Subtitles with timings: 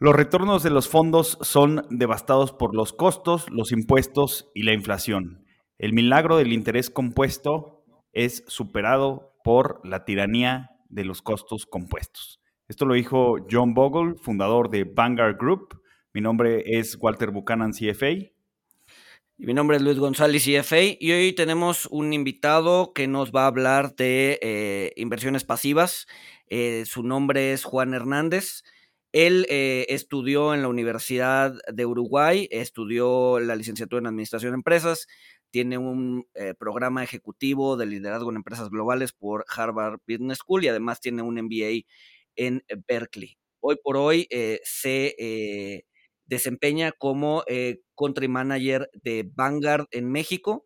[0.00, 5.44] Los retornos de los fondos son devastados por los costos, los impuestos y la inflación.
[5.78, 12.40] El milagro del interés compuesto es superado por la tiranía de los costos compuestos.
[12.66, 15.80] Esto lo dijo John Bogle, fundador de Vanguard Group.
[16.12, 18.32] Mi nombre es Walter Buchanan, CFA.
[19.36, 23.48] Mi nombre es Luis González, CFA, y hoy tenemos un invitado que nos va a
[23.48, 26.08] hablar de eh, inversiones pasivas.
[26.48, 28.64] Eh, su nombre es Juan Hernández.
[29.14, 35.06] Él eh, estudió en la Universidad de Uruguay, estudió la licenciatura en Administración de Empresas,
[35.50, 36.26] tiene un
[36.58, 41.36] programa ejecutivo de liderazgo en empresas globales por Harvard Business School y además tiene un
[41.36, 41.86] MBA
[42.34, 43.38] en Berkeley.
[43.60, 44.26] Hoy por hoy
[44.64, 45.14] se
[46.26, 50.64] desempeña como eh, country manager de Vanguard en México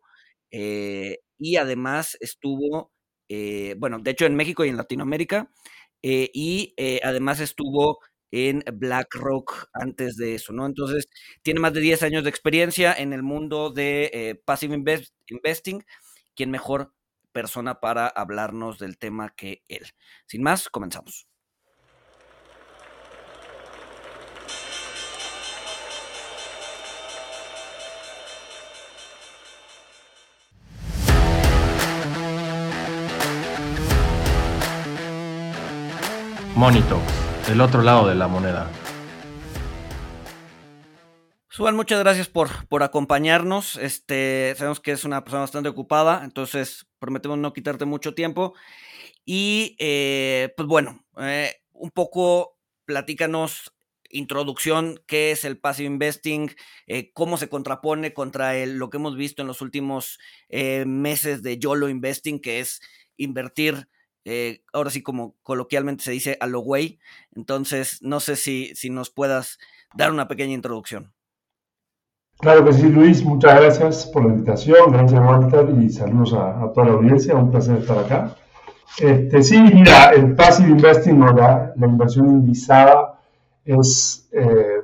[0.51, 2.91] eh, y además estuvo,
[3.29, 5.51] eh, bueno, de hecho en México y en Latinoamérica,
[6.01, 6.73] y
[7.03, 7.99] además estuvo
[8.31, 10.65] en BlackRock antes de eso, ¿no?
[10.65, 11.07] Entonces,
[11.41, 14.75] tiene más de 10 años de experiencia en el mundo de Passive
[15.27, 15.83] Investing.
[16.35, 16.93] ¿Quién mejor
[17.31, 19.87] persona para hablarnos del tema que él?
[20.25, 21.27] Sin más, comenzamos.
[36.55, 37.01] Monito,
[37.49, 38.69] el otro lado de la moneda.
[41.49, 43.75] Suban, muchas gracias por, por acompañarnos.
[43.77, 48.53] Este, sabemos que es una persona bastante ocupada, entonces prometemos no quitarte mucho tiempo.
[49.25, 53.73] Y eh, pues bueno, eh, un poco platícanos
[54.11, 56.51] introducción, qué es el passive investing,
[56.87, 60.19] eh, cómo se contrapone contra el, lo que hemos visto en los últimos
[60.49, 62.79] meses de YOLO investing, que es
[63.17, 63.87] invertir
[64.29, 66.99] eh, ahora sí como coloquialmente se dice a lo güey.
[67.35, 69.57] Entonces, no sé si, si nos puedas
[69.95, 71.13] dar una pequeña introducción.
[72.37, 76.87] Claro que sí, Luis, muchas gracias por la invitación, gracias Walter y saludos a, toda
[76.87, 78.35] la audiencia, un placer estar acá.
[78.99, 83.19] Este, sí, mira, el passive investing o la, inversión indizada
[83.65, 84.81] es eh,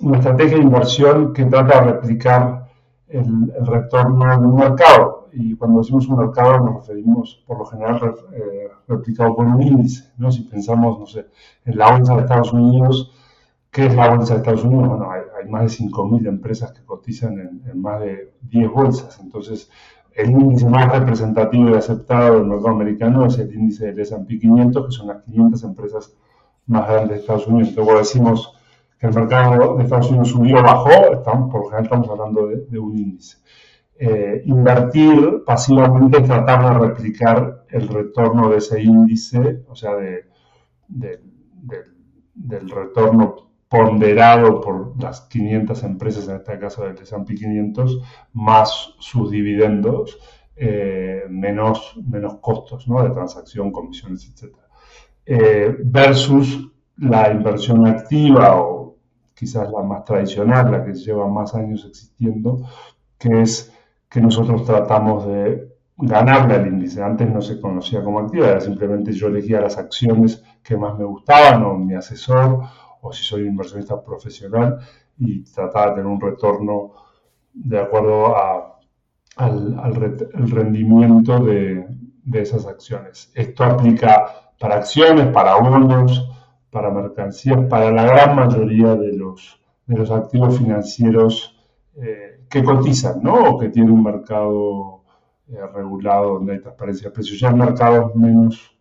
[0.00, 2.68] una estrategia de inversión que trata de replicar
[3.08, 8.14] el retorno de un mercado y cuando decimos un mercado nos referimos por lo general
[8.32, 10.32] eh, replicado por un índice, ¿no?
[10.32, 11.26] Si pensamos, no sé,
[11.64, 13.12] en la bolsa de Estados Unidos,
[13.70, 14.88] ¿qué es la bolsa de Estados Unidos?
[14.88, 19.70] Bueno, hay, más de 5.000 empresas que cotizan en, más de 10 bolsas, entonces
[20.12, 24.86] el índice más representativo y aceptado del mercado americano es el índice del S&P 500,
[24.86, 26.16] que son las 500 empresas
[26.66, 27.76] más grandes de Estados Unidos.
[27.76, 28.58] Luego decimos
[28.98, 32.48] que el mercado de Estados Unidos subió o bajó, estamos, por lo general estamos hablando
[32.48, 33.36] de un índice.
[34.00, 39.96] Eh, invertir pasivamente es tratar de replicar el retorno de ese índice, o sea,
[40.86, 41.20] del
[42.70, 48.00] retorno ponderado por las 500 empresas, en este caso del S&P 500,
[48.34, 50.18] más sus dividendos,
[50.56, 54.54] eh, menos, menos costos de transacción, comisiones, etc.
[55.26, 58.96] Eh, versus la inversión activa o
[59.34, 62.62] quizás la más tradicional, la que lleva más años existiendo,
[63.18, 63.72] que es
[64.08, 67.02] que nosotros tratamos de ganarle al índice.
[67.02, 71.04] Antes no se conocía como activa, era simplemente yo elegía las acciones que más me
[71.04, 72.60] gustaban o mi asesor
[73.00, 74.78] o si soy inversionista profesional
[75.18, 76.92] y trataba de tener un retorno
[77.52, 78.34] de acuerdo
[79.36, 79.94] al,
[80.32, 81.86] rendimiento de,
[82.32, 83.32] esas acciones.
[83.34, 86.30] Esto aplica para acciones, para bonos,
[86.70, 91.56] para mercancías, para la gran mayoría de los, de los activos financieros
[91.96, 93.34] eh, que cotizan, ¿no?
[93.34, 95.02] O que tienen un mercado
[95.48, 97.40] eh, regulado donde hay transparencia de precios.
[97.40, 98.76] Ya en mercados menos,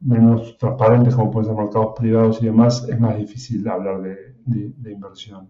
[0.00, 5.48] menos transparentes, como pueden ser mercados privados y demás, es más difícil hablar de, inversión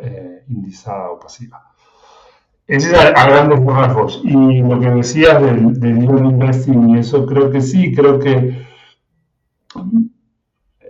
[0.00, 1.62] eh, indizada o pasiva.
[2.66, 4.20] Ese es a, grandes rasgos.
[4.24, 8.64] Y lo que decías del, del investing y eso, creo que sí, creo que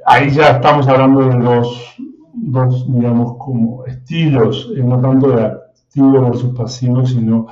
[0.07, 1.97] ahí ya estamos hablando de dos,
[2.33, 5.64] dos digamos, como estilos, eh, no tanto de
[6.01, 7.47] versus pasivo, sino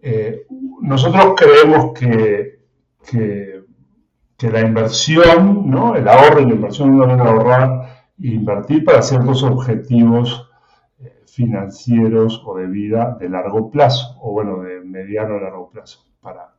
[0.00, 0.46] eh,
[0.80, 2.60] nosotros creemos que,
[3.08, 5.96] que, la inversión, ¿no?
[5.96, 10.48] el ahorro y la inversión, uno debe ahorrar e invertir para ciertos objetivos
[11.00, 16.04] eh, financieros o de vida de largo plazo, o bueno, de mediano a largo plazo.
[16.20, 16.54] Para,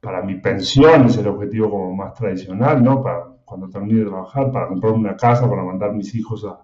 [0.00, 3.02] para mi pensión es el objetivo como más tradicional, ¿no?
[3.02, 6.60] Para cuando termine de trabajar, para comprar una casa, para mandar mis hijos a,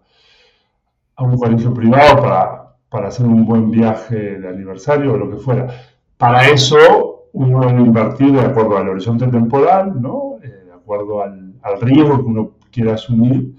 [1.16, 5.36] a un colegio privado, para para hacer un buen viaje de aniversario o lo que
[5.36, 5.66] fuera.
[6.16, 10.36] Para eso uno debe invertir de acuerdo al horizonte temporal, ¿no?
[10.42, 13.54] Eh, de acuerdo al, riesgo que uno quiera asumir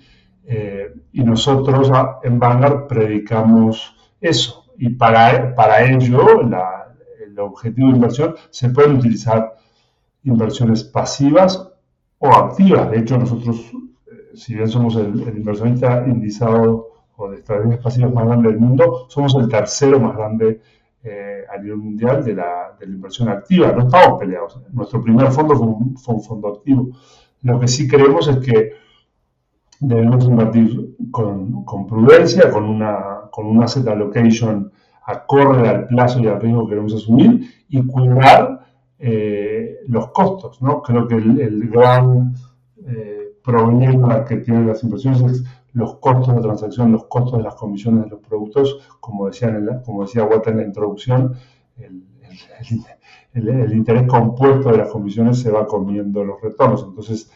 [0.52, 1.92] Eh, y nosotros
[2.24, 4.66] en Vanguard predicamos eso.
[4.80, 9.54] Y para, para ello, el objetivo de inversión, se pueden utilizar
[10.24, 11.72] inversiones pasivas
[12.18, 12.90] o activas.
[12.90, 13.58] De hecho, nosotros,
[14.12, 18.60] eh, si bien somos el, el inversionista indizado o de estrategias pasivas más grande del
[18.60, 20.62] mundo, somos el tercero más grande
[21.04, 23.74] eh, a nivel mundial de la, de la, inversión activa.
[23.74, 24.62] No estamos peleados.
[24.71, 26.89] Nuestro primer fondo fue un, fondo activo.
[27.42, 28.71] Lo que sí creemos es que
[29.81, 34.72] debemos invertir con, con prudencia, con una, con una asset allocation
[35.06, 38.65] acorde al plazo y al riesgo que queremos asumir y cuidar
[38.98, 40.62] eh, los costos.
[40.62, 40.81] ¿no?
[40.81, 42.33] Creo que el, el gran
[42.86, 45.44] eh, problema que tienen las inversiones es
[45.74, 49.54] los costos de transacción, los costos de las comisiones de los productos, como, decía
[49.86, 51.36] como decía Walter en la introducción,
[51.77, 56.83] el, interés compuesto de las comisiones se va comiendo los retornos.
[56.83, 57.31] Entonces,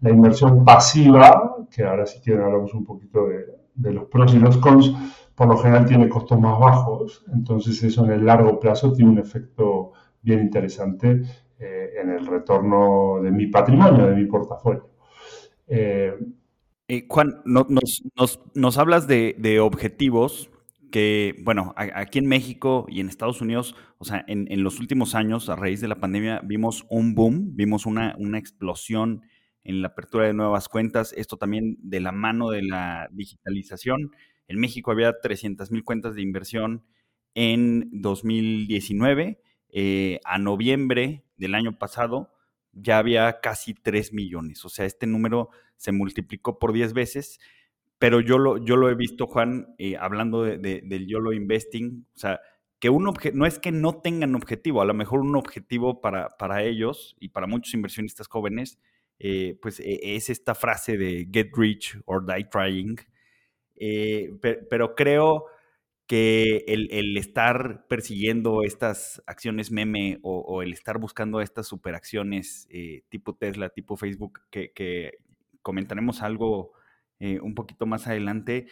[0.00, 4.38] la inversión pasiva, que ahora si quieren hablamos un poquito de, de los pros y
[4.38, 4.94] los cons,
[5.34, 9.18] por lo general tiene costos más bajos, entonces eso en el largo plazo tiene un
[9.18, 11.22] efecto bien interesante
[11.58, 14.88] eh, en el retorno de mi patrimonio, de mi portafolio.
[15.66, 16.16] Eh,
[16.88, 20.50] eh, Juan, no, nos, nos, nos, hablas de, objetivos
[20.90, 25.14] que, bueno, aquí en México y en Estados Unidos, o sea, en, en, los últimos
[25.14, 29.22] años, a raíz de la pandemia, vimos un boom, vimos una, una explosión
[29.64, 34.10] en la apertura de nuevas cuentas, esto también de la mano de la digitalización.
[34.48, 36.84] En México había 300 mil cuentas de inversión
[37.34, 39.40] en 2019.
[39.74, 42.30] Eh, a noviembre del año pasado
[42.72, 44.64] ya había casi 3 millones.
[44.64, 47.38] O sea, este número se multiplicó por 10 veces,
[47.98, 52.06] pero yo lo, yo lo he visto, Juan, eh, hablando de, de, del YOLO Investing,
[52.14, 52.40] o sea,
[52.82, 53.04] que un
[53.34, 57.28] no es que no tengan objetivo, a lo mejor un objetivo para, para ellos y
[57.28, 58.80] para muchos inversionistas jóvenes,
[59.20, 62.96] eh, pues e, es esta frase de get rich or die trying,
[63.76, 64.32] eh,
[64.68, 65.46] pero, creo
[66.12, 73.04] que el, el, estar persiguiendo estas acciones meme o, el estar buscando estas superacciones eh,
[73.08, 75.12] tipo Tesla, tipo Facebook, que,
[75.62, 76.72] comentaremos algo
[77.18, 78.66] eh, un poquito más adelante,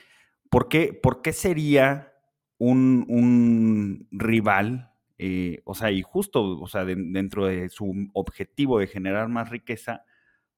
[0.51, 2.13] ¿por qué, por qué sería
[2.59, 4.93] un, un rival?
[5.17, 9.49] Eh, o sea, y justo, o sea, de, dentro de su objetivo de generar más
[9.49, 10.05] riqueza,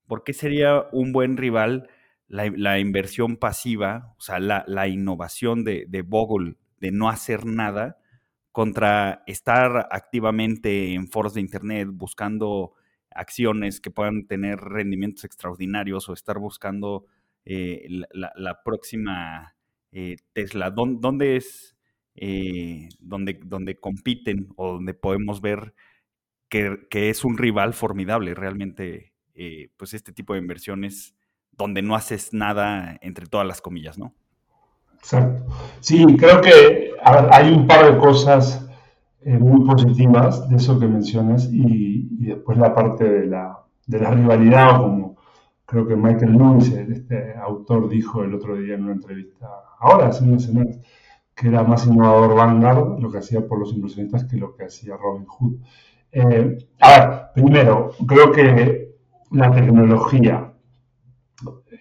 [0.08, 1.88] ¿por qué sería un buen rival
[2.26, 7.46] la, la inversión pasiva, o sea, la, la innovación de, de Bogle de no hacer
[7.46, 7.96] nada
[8.50, 12.75] contra estar activamente en foros de Internet buscando
[13.08, 17.06] acciones que puedan tener rendimientos extraordinarios o estar buscando
[17.46, 19.56] eh, la, próxima
[19.93, 20.70] eh, Tesla?
[20.70, 21.76] ¿Dónde, dónde es
[22.14, 25.73] eh, donde, donde, compiten o donde podemos ver
[26.50, 29.12] que, que es un rival formidable realmente?
[29.34, 31.17] Eh, pues este tipo de inversiones
[31.52, 34.14] donde no haces nada entre todas las comillas, ¿no?
[35.02, 35.44] Exacto.
[35.81, 38.69] Sí, creo que hay un par de cosas
[39.22, 43.99] eh, muy positivas de eso que mencionas y, y después la parte de la, de
[43.99, 45.16] la, rivalidad, como
[45.66, 49.49] creo que Michael Lewis, este autor, dijo el otro día en una entrevista,
[49.81, 50.78] ahora hace unas semanas,
[51.34, 54.96] que era más innovador Vanguard, lo que hacía por los inversionistas, que lo que hacía
[54.96, 55.56] Robin Hood.
[56.12, 58.94] Eh, a ver, primero, creo que
[59.32, 60.52] la tecnología,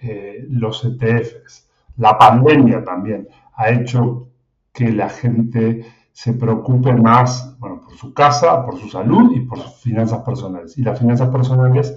[0.02, 4.28] eh, los ETFs, la pandemia también ha hecho
[4.74, 9.60] que la gente se preocupe más bueno, por su casa, por su salud y por
[9.60, 10.78] sus finanzas personales.
[10.78, 11.96] Y las finanzas personales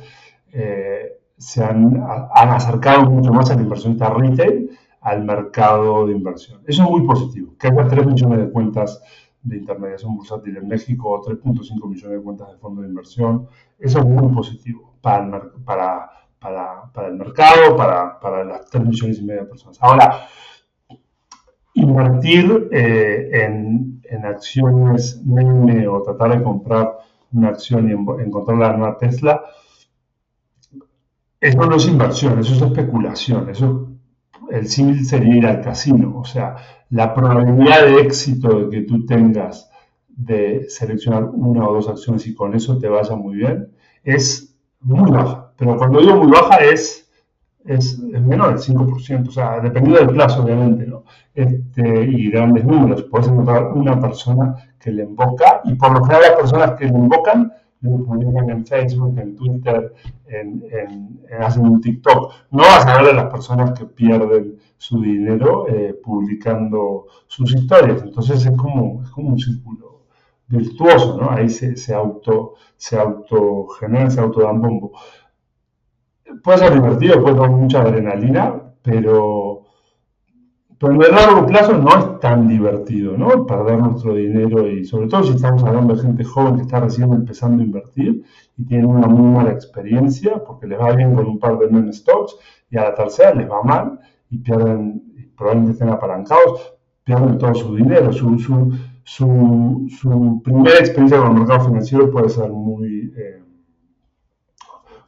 [0.53, 2.03] eh, se han,
[2.35, 4.71] han, acercado mucho más al inversionista retail
[5.01, 6.63] al mercado de inversión.
[6.67, 7.55] Eso es muy positivo.
[7.59, 9.03] Que haya 3 millones de cuentas
[9.45, 13.47] de intermediación bursátil en México, 3.5 millones de cuentas de fondo de inversión,
[13.79, 16.11] eso es muy positivo para para,
[16.95, 19.77] para, el mercado, para, para, las 3 millones y medio de personas.
[19.81, 20.29] Ahora,
[21.75, 26.99] invertir eh, en, en, acciones meme o tratar de comprar
[27.33, 29.43] una acción y encontrar la nueva Tesla,
[31.41, 33.89] eso no es inversión, eso es especulación, eso
[34.51, 36.57] el símil sería ir al casino, o sea,
[36.91, 39.69] la probabilidad de éxito de que tú tengas
[40.09, 43.73] de seleccionar una o dos acciones y con eso te vaya muy bien
[44.05, 47.11] es muy baja pero cuando digo muy baja es,
[47.65, 51.05] es, es menor, el 5%, o sea, dependiendo del plazo, obviamente, ¿no?
[51.35, 53.05] Este, y grandes números.
[53.05, 56.99] Puedes encontrar una persona que le invoca, y por lo general las personas que le
[56.99, 59.95] invocan lo publican en Facebook, en Twitter,
[60.27, 62.33] en, en, en, hacen un TikTok.
[62.51, 68.03] No vas a ver a las personas que pierden su dinero eh, publicando sus historias.
[68.03, 70.05] Entonces es como, es como un círculo
[70.47, 71.31] virtuoso, ¿no?
[71.31, 74.93] Ahí se, se auto, se autogenera, se autodan bombo
[76.43, 79.63] puede ser divertido, puede tener mucha adrenalina, pero,
[80.79, 83.47] pero en el largo plazo no es tan divertido, ¿no?
[83.47, 87.13] Perder nuestro dinero y sobre todo si estamos hablando de gente joven que está recién
[87.13, 88.25] empezando a invertir
[88.57, 91.93] y tienen una muy mala experiencia porque les va bien con un par de men
[91.93, 92.37] stocks
[92.71, 94.01] y a la tercera les va mal
[94.31, 98.73] y pierden, probablemente estén apalancados, pierden todo su dinero, su, su,
[99.05, 103.13] su, su primera experiencia con el mercado financiero puede ser muy...
[103.17, 103.44] Eh,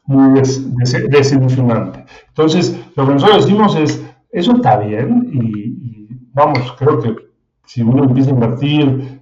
[0.07, 0.41] muy
[1.09, 2.05] desilusionante.
[2.29, 7.15] Entonces, lo que nosotros decimos es, eso está bien y, vamos, creo que
[7.65, 9.21] si uno empieza a invertir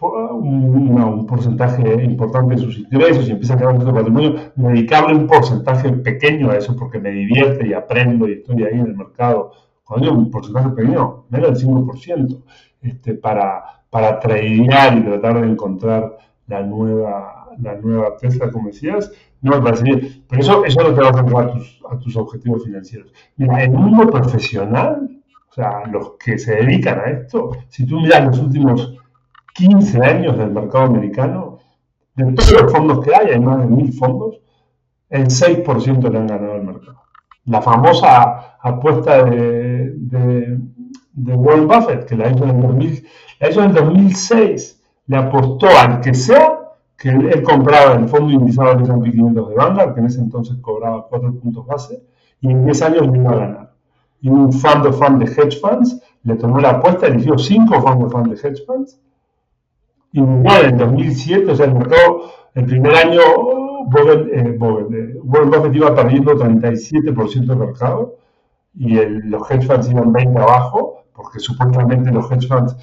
[0.00, 5.92] un, porcentaje importante de sus ingresos y empieza a crear un patrimonio, dedicarle un porcentaje
[5.92, 9.52] pequeño a eso porque me divierte y aprendo y estoy ahí en el mercado.
[9.84, 12.42] Cuando digo un porcentaje pequeño, menos del 5%,
[12.82, 16.16] este, para, para tradear y tratar de encontrar
[16.46, 19.10] la nueva, la nueva Tesla, como decías,
[19.40, 20.24] no me parece bien.
[20.28, 23.12] Pero eso, eso no te va a llevar a tus, a tus objetivos financieros.
[23.36, 28.26] Mira, el mundo profesional, o sea, los que se dedican a esto, si tú miras
[28.26, 28.96] los últimos
[29.54, 31.58] 15 años del mercado americano,
[32.14, 34.40] de todos los fondos que hay, hay más de mil fondos,
[35.08, 37.02] el 6% le han ganado al mercado.
[37.46, 40.58] La famosa apuesta de, de,
[41.12, 43.06] de Warren Buffett, que la hizo en el, 2000,
[43.40, 46.57] la hizo en el 2006, le apostó al que sea
[46.98, 50.56] que él, compraba el fondo indizado de S&P 500 de Vanguard, que en ese entonces
[50.60, 52.02] cobraba 4 puntos base,
[52.40, 53.72] y en 10 años iba a ganar.
[54.20, 58.04] Y un fund of fund de hedge funds le tomó la apuesta, eligió 5 fund
[58.04, 59.00] of fund de hedge funds,
[60.10, 62.22] y igual en 2007, o sea, el mercado,
[62.54, 63.20] el primer año,
[63.86, 68.16] Bowen, eh, eh, Warren Buffett iba perdiendo 37% del mercado,
[68.74, 72.76] y los hedge funds iban 20 abajo, porque supuestamente los hedge funds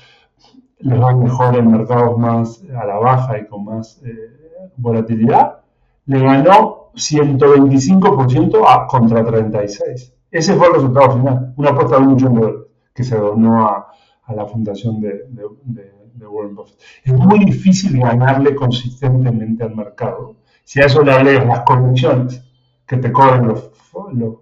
[0.85, 5.61] les va mejor en mercados más a la baja y con más eh, volatilidad,
[6.05, 10.13] le ganó 125% a, contra 36.
[10.29, 12.61] Ese fue el resultado final, una apuesta de un millón de dólares
[12.93, 13.91] que se donó a,
[14.27, 15.25] la fundación de,
[16.27, 16.79] Warren Buffett.
[17.03, 22.43] Es muy difícil ganarle consistentemente al mercado si a eso le agregas las comisiones
[22.87, 23.71] que te cobran los,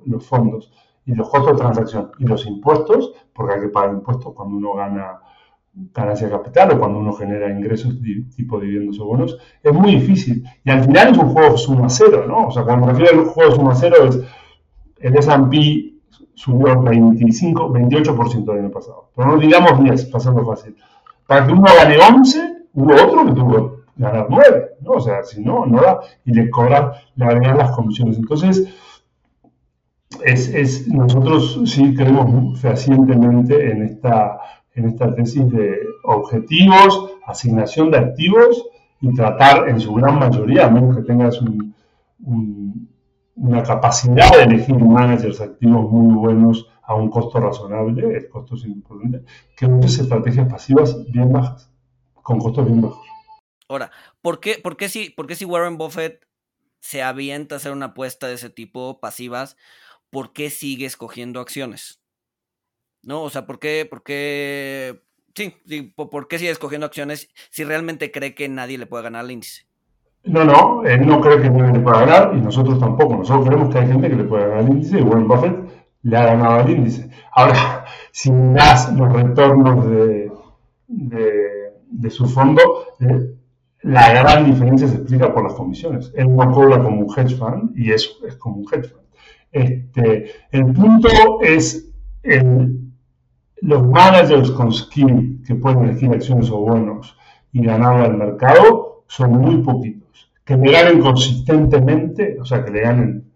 [0.06, 0.72] los fondos
[1.06, 4.74] y los costos de transacción y los impuestos, porque hay que pagar impuestos cuando uno
[4.74, 5.20] gana
[5.74, 7.96] ganancia de capital o cuando uno genera ingresos
[8.36, 10.44] tipo dividendos o bonos, es muy difícil.
[10.64, 12.48] Y al final es un juego suma cero, ¿no?
[12.48, 14.20] O sea, cuando me refiero al juego suma cero es
[15.00, 15.94] el S&P
[16.36, 19.10] subió 25, 28% el año pasado.
[19.16, 20.76] Pero no digamos 10, pasando fácil.
[21.28, 24.92] Para que uno gane 11, hubo otro que tuvo que ganar 9, ¿no?
[24.92, 28.18] O sea, si no, no da, y le cobran, le agregan las comisiones.
[28.18, 28.68] Entonces,
[30.24, 34.40] es, es, nosotros sí creemos fehacientemente en esta
[34.76, 38.66] en esta tesis de objetivos, asignación de activos
[39.02, 41.40] y tratar en su gran mayoría, a menos que tengas
[43.36, 48.66] una capacidad de elegir managers activos muy buenos a un costo razonable, el costo es
[48.66, 49.24] importante,
[49.56, 51.72] que uses estrategias pasivas bien bajas,
[52.14, 53.06] con costos bien bajos.
[53.70, 56.26] Ahora, ¿por qué, por qué si, por qué si Warren Buffett
[56.80, 59.56] se avienta a hacer una apuesta de ese tipo pasivas,
[60.10, 62.03] ¿por qué sigue escogiendo acciones?
[63.04, 63.22] ¿No?
[63.22, 65.02] O sea, ¿por qué, por qué,
[65.36, 69.32] sí, ¿por qué sigue escogiendo acciones si realmente cree que nadie le puede ganar al
[69.32, 69.66] índice?
[70.26, 73.18] No, no, él no cree que nadie le pueda ganar y nosotros tampoco.
[73.18, 75.56] Nosotros creemos que hay gente que le puede ganar al índice y Warren Buffett
[76.04, 77.10] le ha ganado al índice.
[77.34, 80.32] Ahora, si das los retornos de,
[80.88, 82.62] de, su fondo,
[83.02, 83.36] eh,
[83.82, 86.12] la gran diferencia se explica por las comisiones.
[86.16, 89.04] Él no cobra como un hedge fund y eso es como un hedge fund.
[89.52, 91.92] Este, el punto es
[92.24, 92.93] el,
[93.64, 97.16] los managers con skill que pueden elegir acciones o bonos
[97.54, 100.30] y ganar al mercado son muy poquitos.
[100.44, 103.32] Que le ganen consistentemente, o sea, que le ganen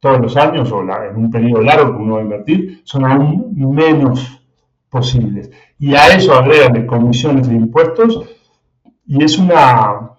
[0.00, 3.54] todos los años o en un periodo largo que uno va a invertir, son aún
[3.72, 4.42] menos
[4.88, 5.50] posibles.
[5.78, 8.28] Y a eso agregan comisiones e impuestos
[9.06, 10.10] y es una,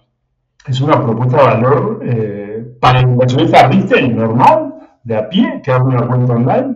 [0.67, 5.71] es una propuesta de valor eh, para el inversionista retail normal, de a pie, que
[5.71, 6.75] abre una cuenta online,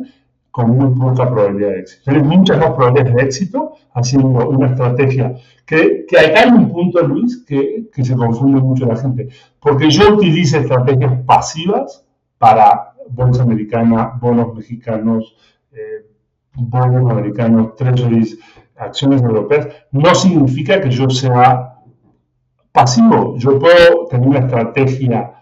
[0.53, 2.03] con muy poca probabilidad de éxito.
[2.11, 5.33] Tienes muchas más probabilidades de éxito haciendo una estrategia
[5.65, 9.29] que, que acá hay un punto, Luis, que, que se confunde mucho la gente.
[9.59, 12.05] Porque yo utilizo estrategias pasivas
[12.37, 15.35] para bonos americanas, bonos mexicanos,
[15.71, 16.05] eh,
[16.53, 18.37] bonos americanos, treasuries,
[18.75, 21.79] acciones europeas, no significa que yo sea
[22.71, 23.39] pasivo.
[23.39, 25.33] Yo puedo tener una estrategia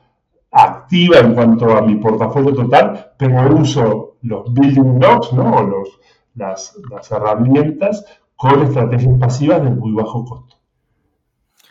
[0.50, 5.56] activa en cuanto a mi portafolio total, pero uso los building blocks, ¿no?
[5.56, 6.00] O los,
[6.36, 10.58] las, las herramientas con estrategias pasivas de muy bajo costo.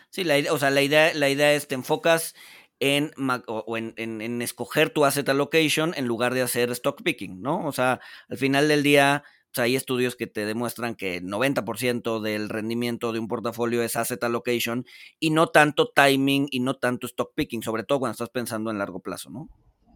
[0.09, 2.35] Sí, la, o sea, la idea, la idea es te enfocas
[2.79, 3.11] en,
[3.47, 7.65] o en, en, escoger tu asset allocation en lugar de hacer stock picking, ¿no?
[7.65, 9.23] O sea, al final del día,
[9.55, 14.85] hay estudios que te demuestran que 90% del rendimiento de un portafolio es asset allocation
[15.19, 18.77] y no tanto timing y no tanto stock picking, sobre todo cuando estás pensando en
[18.77, 19.49] largo plazo, ¿no?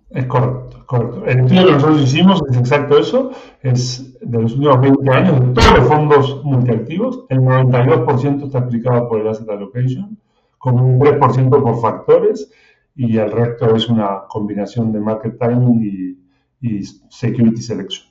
[0.09, 1.25] Es correcto, correcto.
[1.25, 3.31] El estudio que nosotros hicimos es exacto eso,
[3.62, 9.09] es de los últimos 20 años, de todos los fondos multiactivos, el 92% está aplicado
[9.09, 10.17] por el asset allocation,
[10.57, 12.51] con un 3% por factores,
[12.95, 16.17] y el resto es una combinación de market timing
[16.62, 18.07] y, security selection.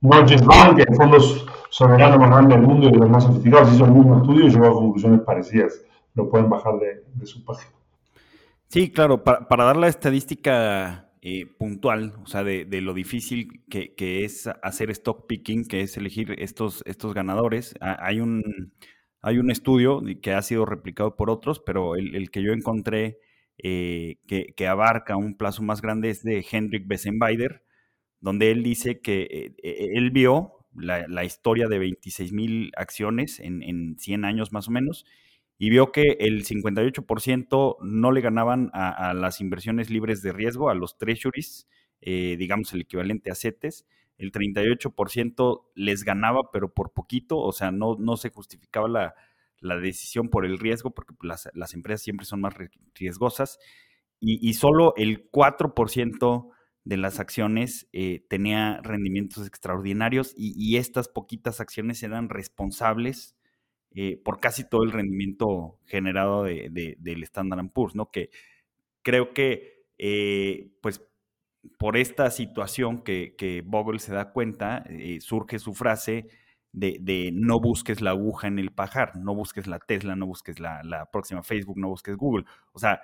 [0.00, 1.18] Norges Bank, el fondo
[1.70, 4.50] soberano más grande del mundo y de los más sofisticados, hizo el mismo estudio y
[4.50, 5.82] llegó a conclusiones parecidas.
[6.14, 7.77] Lo pueden bajar de su página.
[8.70, 13.94] Sí, claro, para, dar la estadística eh, puntual, o sea, de, lo difícil que,
[14.24, 18.74] es hacer stock picking, que es elegir estos, estos ganadores, hay un,
[19.22, 23.18] hay un estudio que ha sido replicado por otros, pero el, que yo encontré
[23.56, 27.62] eh, que, abarca un plazo más grande es de Hendrik Bessenbeider,
[28.20, 33.98] donde él dice que eh, él vio la, historia de 26 mil acciones en, en
[33.98, 35.06] 100 años más o menos,
[35.58, 40.74] y vio que el 58% no le ganaban a, las inversiones libres de riesgo, a
[40.74, 41.68] los treasuries,
[42.00, 43.84] eh, digamos el equivalente a CETES.
[44.18, 49.14] El 38% les ganaba, pero por poquito, o sea, no, no se justificaba la,
[49.80, 52.54] decisión por el riesgo, porque las, empresas siempre son más
[52.94, 53.58] riesgosas.
[54.20, 56.50] Y, solo el 4%
[56.84, 63.37] de las acciones eh, tenía rendimientos extraordinarios y, estas poquitas acciones eran responsables
[63.94, 68.10] eh, por casi todo el rendimiento generado de, del Standard Poor's, ¿no?
[68.10, 68.30] Que
[69.02, 71.02] creo que, eh, pues,
[71.78, 76.28] por esta situación que, que Bogle se da cuenta, eh, surge su frase
[76.72, 81.08] de, no busques la aguja en el pajar, no busques la Tesla, no busques la,
[81.10, 82.44] próxima Facebook, no busques Google.
[82.72, 83.00] O sea,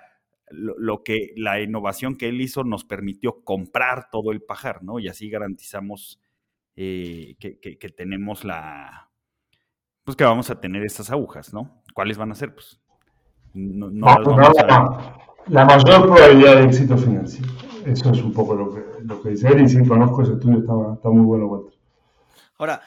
[0.51, 4.99] lo, que la innovación que él hizo nos permitió comprar todo el pajar, ¿no?
[4.99, 6.21] Y así garantizamos
[6.75, 9.09] que, tenemos la,
[10.05, 11.81] pues que vamos a tener estas agujas, ¿no?
[11.93, 12.53] ¿Cuáles van a ser?
[12.53, 12.79] Pues
[13.55, 17.51] no, las vamos a la, mayor probabilidad de éxito financiero.
[17.85, 20.59] Eso es un poco lo que, lo que dice él y si conozco ese estudio
[20.59, 21.47] está, muy bueno.
[21.47, 21.79] Walter.
[22.57, 22.81] Ahora,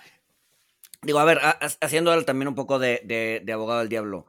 [1.03, 1.41] digo, a ver,
[1.81, 4.27] haciendo también un poco de, abogado del diablo.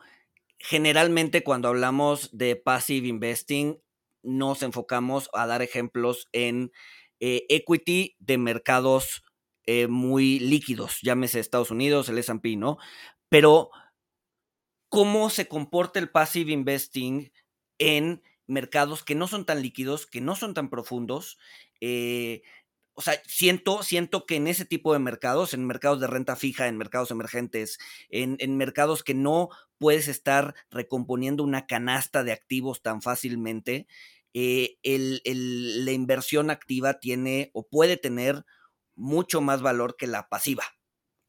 [0.57, 3.79] Generalmente cuando hablamos de passive investing,
[4.23, 6.71] nos enfocamos a dar ejemplos en
[7.19, 9.23] eh, equity de mercados
[9.71, 12.79] eh, muy líquidos, llámese Estados Unidos, el SP, ¿no?
[13.29, 13.69] Pero,
[14.89, 17.31] ¿cómo se comporta el passive investing
[17.77, 21.37] en mercados que no son tan líquidos, que no son tan profundos?
[21.81, 22.41] Eh,
[22.95, 26.67] o sea, siento, siento que en ese tipo de mercados, en mercados de renta fija,
[26.67, 27.77] en mercados emergentes,
[28.09, 33.85] en, mercados que no puedes estar recomponiendo una canasta de activos tan fácilmente,
[34.33, 38.45] eh, la inversión activa tiene o puede tener
[38.99, 40.63] mucho más valor que la pasiva.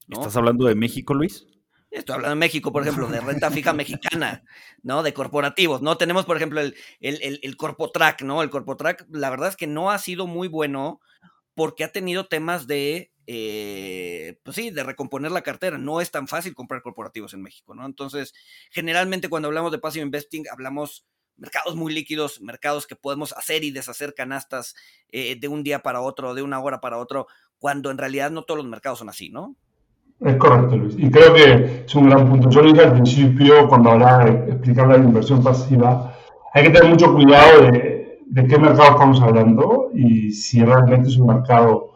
[0.09, 1.46] ¿Estás hablando de México, Luis?
[1.90, 4.44] Estoy hablando de México, por ejemplo, de renta fija mexicana,
[4.83, 5.02] ¿no?
[5.02, 5.96] De corporativos, ¿no?
[5.96, 8.42] Tenemos, por ejemplo, el, el, el, Corpotrack, ¿no?
[8.42, 11.00] El Corpotrack, la verdad es que no ha sido muy bueno
[11.54, 15.78] porque ha tenido temas de, eh, pues sí, de recomponer la cartera.
[15.78, 17.85] No es tan fácil comprar corporativos en México, ¿no?
[17.87, 18.35] Entonces,
[18.70, 21.06] generalmente cuando hablamos de passive investing, hablamos
[21.37, 24.74] mercados muy líquidos, mercados que podemos hacer y deshacer canastas
[25.09, 27.26] eh, de un día para otro, de una hora para otro,
[27.61, 29.55] cuando en realidad no todos los mercados son así, ¿no?
[30.20, 30.94] Es correcto, Luis.
[30.99, 32.51] Y creo que es un gran punto.
[32.51, 36.14] Yo lo dije al principio, cuando hablaba de explicar la inversión pasiva,
[36.53, 41.29] hay que tener mucho cuidado de, qué mercado estamos hablando y si realmente es un
[41.29, 41.92] mercado,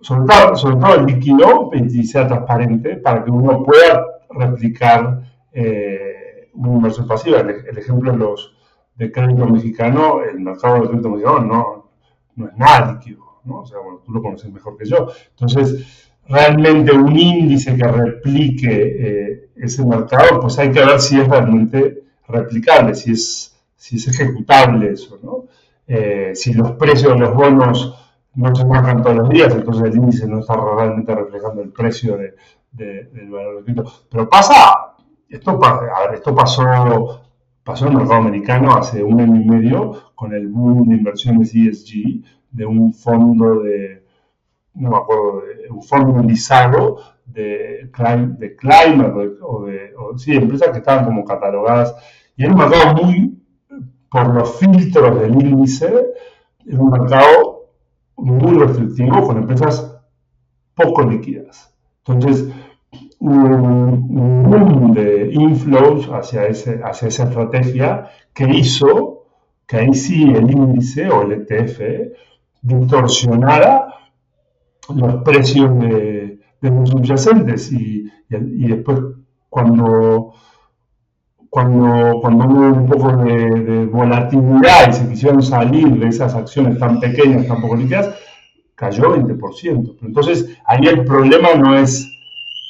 [0.00, 7.06] sobre todo, sobre líquido, y sea transparente para que uno pueda replicar eh, una inversión
[7.06, 7.40] pasiva.
[7.40, 8.56] El, ejemplo de los
[8.94, 11.90] de crédito mexicano, el mercado de crédito mexicano no,
[12.36, 13.60] no es nada líquido ¿no?
[13.60, 15.08] O sea, bueno, tú lo conoces mejor que yo.
[15.30, 21.28] Entonces, realmente un índice que replique eh, ese mercado, pues hay que ver si es
[21.28, 25.44] realmente replicable, si es, si es ejecutable eso, ¿no?
[25.86, 27.98] Eh, si los precios de los bonos
[28.34, 32.16] no se marcan todos los días, entonces el índice no está realmente reflejando el precio
[32.16, 32.34] de,
[32.70, 33.92] del valor de cripto.
[34.10, 34.94] Pero pasa,
[35.28, 37.22] esto pasó,
[37.62, 41.54] pasó en el mercado americano hace un año y medio con el boom de inversiones
[41.54, 44.04] ESG, de un fondo de,
[44.74, 47.90] no me acuerdo, un fondo indizado de,
[48.38, 51.94] de Climate o de, sí, empresas que estaban como catalogadas
[52.36, 53.42] y era un mercado muy,
[54.10, 55.92] por los filtros del índice,
[56.66, 57.70] es un mercado
[58.16, 59.98] muy restrictivo con empresas
[60.74, 61.74] poco líquidas.
[62.04, 62.48] Entonces,
[63.18, 69.26] un, boom de inflows hacia, ese, hacia esa estrategia que hizo
[69.66, 71.80] que ahí sí el índice o el ETF
[72.62, 73.86] distorsionara
[74.94, 78.98] los precios de, los subyacentes y, después
[79.48, 80.32] cuando
[81.50, 86.98] cuando, cuando hubo un poco de, volatilidad y se quisieron salir de esas acciones tan
[86.98, 88.14] pequeñas, tan poco líquidas,
[88.74, 89.98] cayó 20%.
[90.00, 92.10] Entonces, ahí el problema no es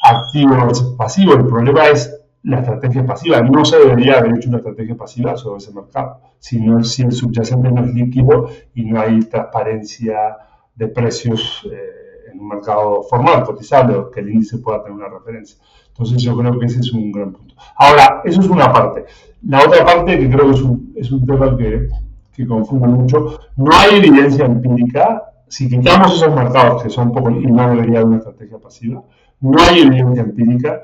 [0.02, 3.40] activo o pasivo, el problema es la estrategia pasiva.
[3.40, 7.70] No se debería haber hecho una estrategia pasiva sobre ese mercado, si, si el subyacente
[7.70, 10.36] no es líquido y no hay transparencia
[10.74, 15.58] de precios eh, en un mercado formal, cotizable, que el índice pueda tener una referencia.
[15.88, 17.54] Entonces yo creo que ese es un gran punto.
[17.76, 19.04] Ahora, eso es una parte.
[19.46, 21.88] La otra parte, que creo que es un, es un tema que,
[22.32, 27.46] que confunde mucho, no hay evidencia empírica, si quitamos esos mercados que son poco y
[27.46, 29.02] no debería haber una estrategia pasiva,
[29.40, 30.80] no hay evidencia empírica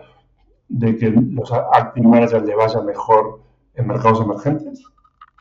[0.69, 3.41] de que los active managers le vaya mejor
[3.75, 4.83] en mercados emergentes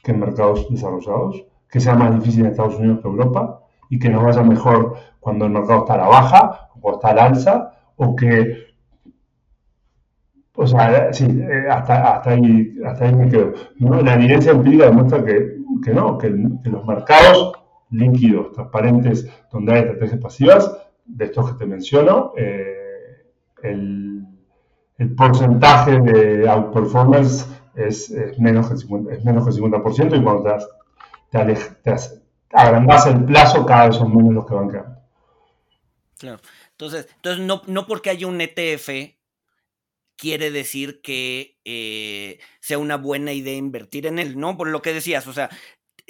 [0.03, 4.09] que en mercados desarrollados, que sea más difícil en Estados Unidos que Europa y que
[4.09, 8.15] nos vaya mejor cuando el mercado está a la baja o está al alza o
[8.15, 8.67] que
[10.59, 13.53] o sea, sí, eh, hasta, hasta, ahí, hasta ahí me quedo.
[13.77, 17.53] La evidencia empírica demuestra que, que no, que, los mercados
[17.91, 23.27] líquidos, transparentes, donde hay estrategias pasivas, de estos que te menciono, eh,
[23.61, 24.25] el
[24.97, 30.23] el porcentaje de outperformance es, menos, que el 50, es menos que el 50% y
[30.23, 30.57] cuando
[31.29, 31.95] te, te,
[32.51, 34.97] agrandas el plazo, cada vez son menos los que van quedando.
[36.17, 36.39] Claro.
[36.71, 38.89] Entonces, entonces no, no porque haya un ETF
[40.15, 44.57] quiere decir que eh, sea una buena idea invertir en él, ¿no?
[44.57, 45.49] Por lo que decías, o sea,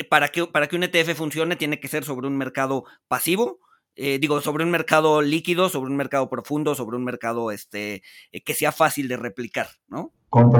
[0.10, 3.60] para que, para que un ETF funcione tiene que ser sobre un mercado pasivo,
[4.00, 8.44] eh, digo, sobre un mercado líquido, sobre un mercado profundo, sobre un mercado este, eh,
[8.44, 10.12] que sea fácil de replicar, ¿no?
[10.30, 10.52] Con,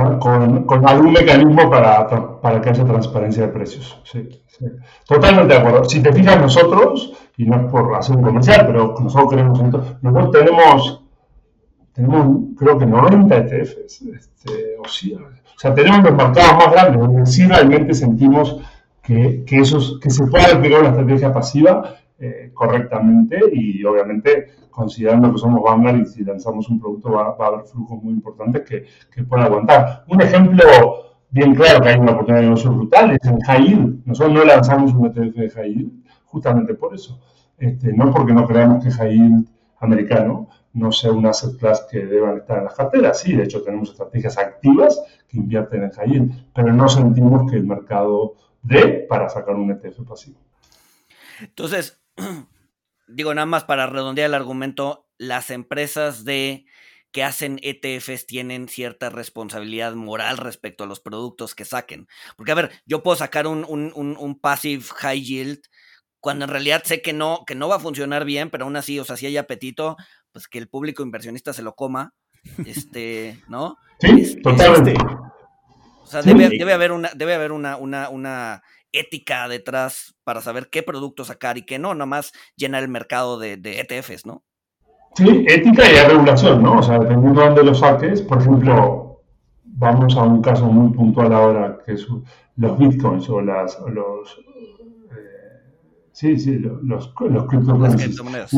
[0.66, 2.08] con, algún mecanismo para,
[2.42, 4.02] para, que haya transparencia de precios.
[4.06, 4.28] Sí,
[5.06, 5.84] Totalmente de acuerdo.
[5.84, 9.62] Si te fijas nosotros, y no es por hacer un comercial, pero nosotros queremos,
[10.02, 11.04] nosotros tenemos,
[11.94, 14.88] tenemos creo que 90 ETFs, este, o,
[15.58, 18.60] sea, tenemos los mercados más grandes donde sí realmente sentimos
[19.04, 25.32] que, que, esos, que se puede aplicar una estrategia pasiva eh, correctamente y obviamente considerando
[25.32, 28.86] que somos Vanguard y si lanzamos un producto va, a haber flujos muy importantes que,
[29.14, 30.04] que puedan aguantar.
[30.08, 30.64] Un ejemplo
[31.30, 34.06] bien claro que hay una oportunidad de negocio brutal es en yield.
[34.06, 35.92] Nosotros no lanzamos un ETF de yield
[36.26, 37.20] justamente por eso.
[37.58, 39.48] Este, no porque no creamos que yield
[39.80, 43.20] americano no sea un asset class que deban estar en las carteras.
[43.20, 47.66] Sí, de hecho tenemos estrategias activas que invierten en high pero no sentimos que el
[47.66, 50.38] mercado dé para sacar un ETF pasivo.
[51.42, 52.00] Entonces,
[53.08, 56.66] digo nada más para redondear el argumento, las empresas de
[57.12, 62.08] que hacen ETFs tienen cierta responsabilidad moral respecto a los productos que saquen.
[62.36, 65.62] Porque, a ver, yo puedo sacar un, un, passive high yield
[66.20, 69.00] cuando en realidad sé que no, que no va a funcionar bien, pero aún así,
[69.00, 69.96] o sea, si hay apetito,
[70.32, 72.14] pues que el público inversionista se lo coma,
[72.66, 73.78] este, ¿no?
[74.00, 74.94] Sí, este, totalmente.
[76.04, 78.62] o sea, debe, debe, haber una, debe haber una, una, una
[79.00, 83.54] ética detrás para saber qué producto sacar y qué no, nomás llenar el mercado de,
[83.64, 84.44] ETFs, ¿no?
[85.16, 86.80] Sí, ética y regulación, ¿no?
[86.80, 89.24] O sea, dependiendo de dónde lo saques, por ejemplo,
[89.64, 92.08] vamos a un caso muy puntual ahora, que es
[92.58, 94.40] los bitcoins o las, los,
[95.12, 95.64] eh,
[96.12, 98.54] sí, sí, los, los criptomonedas.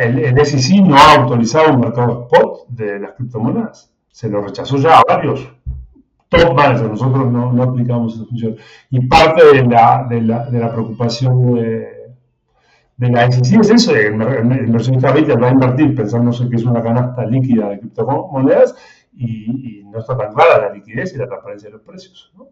[0.00, 3.92] el, el SEC no ha autorizado un mercado spot de las criptomonedas.
[4.10, 5.48] Se lo rechazó ya a varios
[6.38, 8.56] top nosotros no, no, aplicamos esa función.
[8.90, 11.94] Y parte de la, de la, de la preocupación de,
[12.96, 16.82] de la SEC es eso, el, inversionista retail va a invertir pensándose que es una
[16.82, 18.74] canasta líquida de criptomonedas
[19.12, 22.32] y, y, no está tan clara la liquidez y la transparencia de los precios.
[22.36, 22.48] ¿no?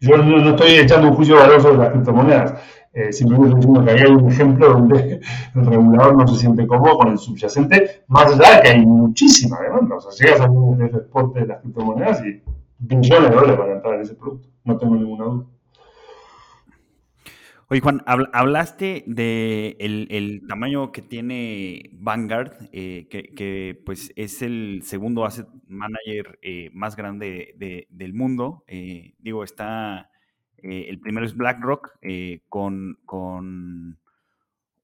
[0.00, 2.54] Yo no, estoy echando un juicio de sobre las criptomonedas,
[2.92, 5.20] eh, simplemente estoy diciendo que hay un ejemplo donde
[5.54, 9.60] el regulador no se siente cómodo con el subyacente, más allá de que hay muchísima
[9.60, 9.96] demanda.
[9.96, 12.42] O sea, llegas a un spot de las criptomonedas y
[12.80, 15.46] billones de dólares para entrar en ese producto, no tengo ninguna duda.
[17.72, 25.24] Oye, Juan, hablaste de el, tamaño que tiene Vanguard, eh, que, pues es el segundo
[25.24, 28.64] asset manager eh, más grande del mundo.
[28.66, 30.10] Eh, digo, está,
[30.56, 32.00] el primero es BlackRock
[32.48, 34.00] con, con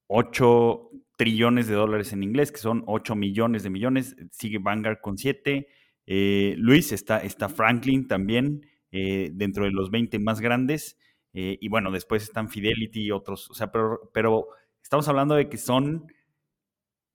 [0.07, 4.15] 8 trillones de dólares en inglés, que son 8 millones de millones.
[4.31, 5.67] Sigue Vanguard con 7.
[6.07, 10.97] Eh, Luis, está, está Franklin también eh, dentro de los 20 más grandes.
[11.33, 13.51] Eh, y bueno, después están Fidelity y otros.
[13.51, 14.47] O sea, pero,
[14.81, 16.07] estamos hablando de que son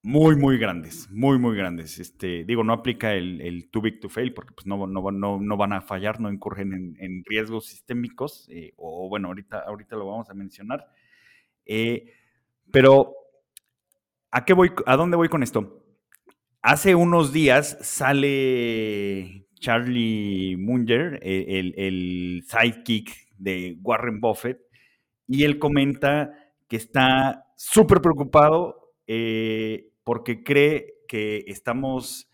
[0.02, 1.98] muy, muy grandes, muy, muy grandes.
[1.98, 5.72] Este, digo, no aplica el, too big to fail porque pues, no, no, no, van
[5.72, 10.86] a fallar, no incurren en, riesgos sistémicos, o bueno, ahorita, ahorita lo vamos a mencionar.
[12.70, 13.14] Pero,
[14.30, 15.81] ¿a, qué voy, ¿a dónde voy con esto?
[16.64, 24.60] Hace unos días sale Charlie Munger, e, el, el sidekick de Warren Buffett,
[25.26, 26.30] y él comenta
[26.68, 32.30] que está súper preocupado eh, porque cree que estamos,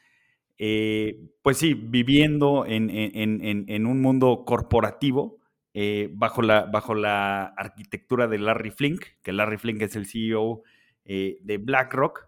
[0.59, 5.38] eh, pues sí, viviendo en, un mundo corporativo
[5.73, 10.62] eh, bajo, la, bajo la arquitectura de Larry Flink, que Larry Flink es el CEO
[11.05, 12.28] de BlackRock,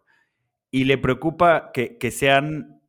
[0.71, 2.81] y le preocupa que, que sean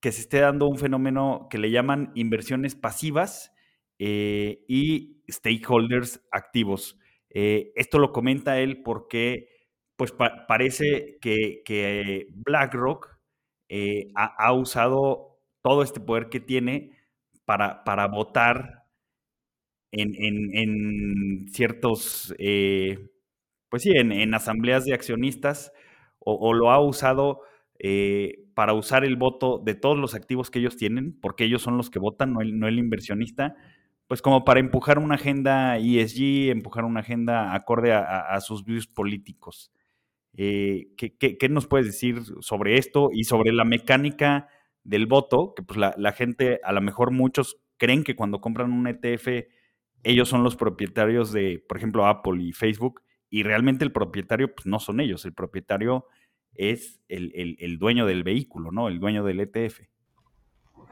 [0.00, 3.52] que se esté dando un fenómeno que le llaman inversiones pasivas
[3.98, 6.98] y stakeholders activos.
[7.30, 9.48] Eh, esto lo comenta él porque
[9.96, 10.12] pues
[10.48, 13.18] parece que, BlackRock
[13.68, 16.90] eh, ha, usado todo este poder que tiene
[17.44, 18.84] para, para votar
[19.92, 23.10] en, ciertos, eh,
[23.68, 25.72] pues sí, en, asambleas de accionistas
[26.24, 27.40] o, lo ha usado
[28.54, 31.90] para usar el voto de todos los activos que ellos tienen, porque ellos son los
[31.90, 33.56] que votan, no el inversionista,
[34.12, 39.72] pues como para empujar una agenda ESG, empujar una agenda acorde a, sus views políticos.
[40.34, 44.48] Eh, ¿qué, nos puedes decir sobre esto y sobre la mecánica
[44.84, 45.54] del voto?
[45.56, 49.46] Que pues la, gente, a lo mejor muchos creen que cuando compran un ETF,
[50.02, 53.00] ellos son los propietarios de, por ejemplo, Apple y Facebook,
[53.32, 56.04] y realmente el propietario pues, no son ellos, el propietario
[56.54, 58.88] es el, el dueño del vehículo, ¿no?
[58.88, 59.80] El dueño del ETF.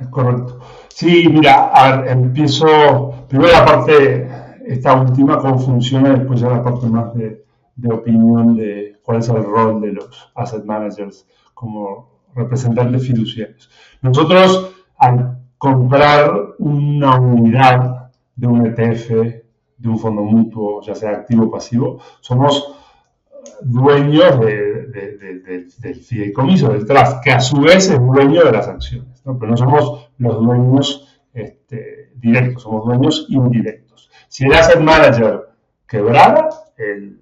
[0.08, 0.58] Correcto.
[0.88, 4.26] Sí, mira, empiezo primero la parte,
[4.66, 7.44] esta última, cómo funciona, después ya la parte más de,
[7.92, 13.70] opinión de cuál es el rol de los asset managers como representantes fiduciarios.
[14.00, 19.39] Nosotros, al comprar una unidad de un ETF,
[19.80, 22.76] de un fondo mutuo, ya sea activo o pasivo, somos
[23.62, 29.22] dueños del fideicomiso, del trust, que a su vez es dueño de las acciones.
[29.24, 29.38] ¿no?
[29.38, 34.10] Pero no somos los dueños este, directos, somos dueños indirectos.
[34.28, 35.48] Si el asset manager
[35.86, 37.18] quebrara, el,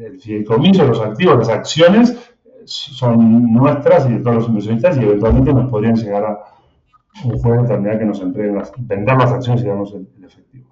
[0.00, 2.16] el, fideicomiso, los activos, las acciones
[2.64, 6.44] son nuestras y de todos los inversionistas y eventualmente nos podrían llegar a
[7.24, 10.67] un juego determinado que nos entreguen las, vender las acciones y darnos el, efectivo.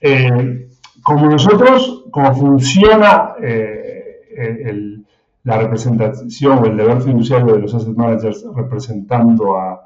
[0.00, 0.68] Eh,
[1.02, 5.02] como nosotros, como funciona eh,
[5.44, 9.84] la representación o el deber fiduciario de los asset managers representando a,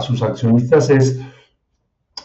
[0.00, 1.20] sus accionistas es,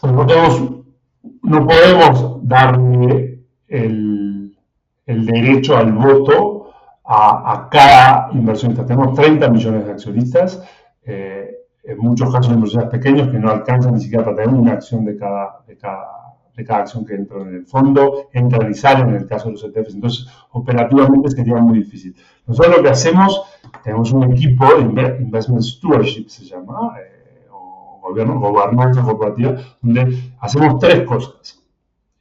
[0.01, 4.57] no podemos, darle el,
[5.05, 6.71] derecho al voto
[7.05, 8.87] a, cada inversionista.
[8.87, 10.63] Tenemos 30 millones de accionistas,
[11.03, 11.51] eh,
[11.83, 15.15] en muchos casos inversionistas pequeños que no alcanzan ni siquiera para tener una acción de
[15.15, 16.28] cada, de cada
[16.65, 19.63] cada acción que entra en el fondo, entra y sale en el caso de los
[19.63, 19.95] ETFs.
[19.95, 22.15] Entonces, operativamente sería muy difícil.
[22.45, 23.43] Nosotros lo que hacemos,
[23.83, 31.03] tenemos un equipo Investment Stewardship, se llama, eh, o gobierno, gobernanza corporativa, donde hacemos tres
[31.03, 31.63] cosas.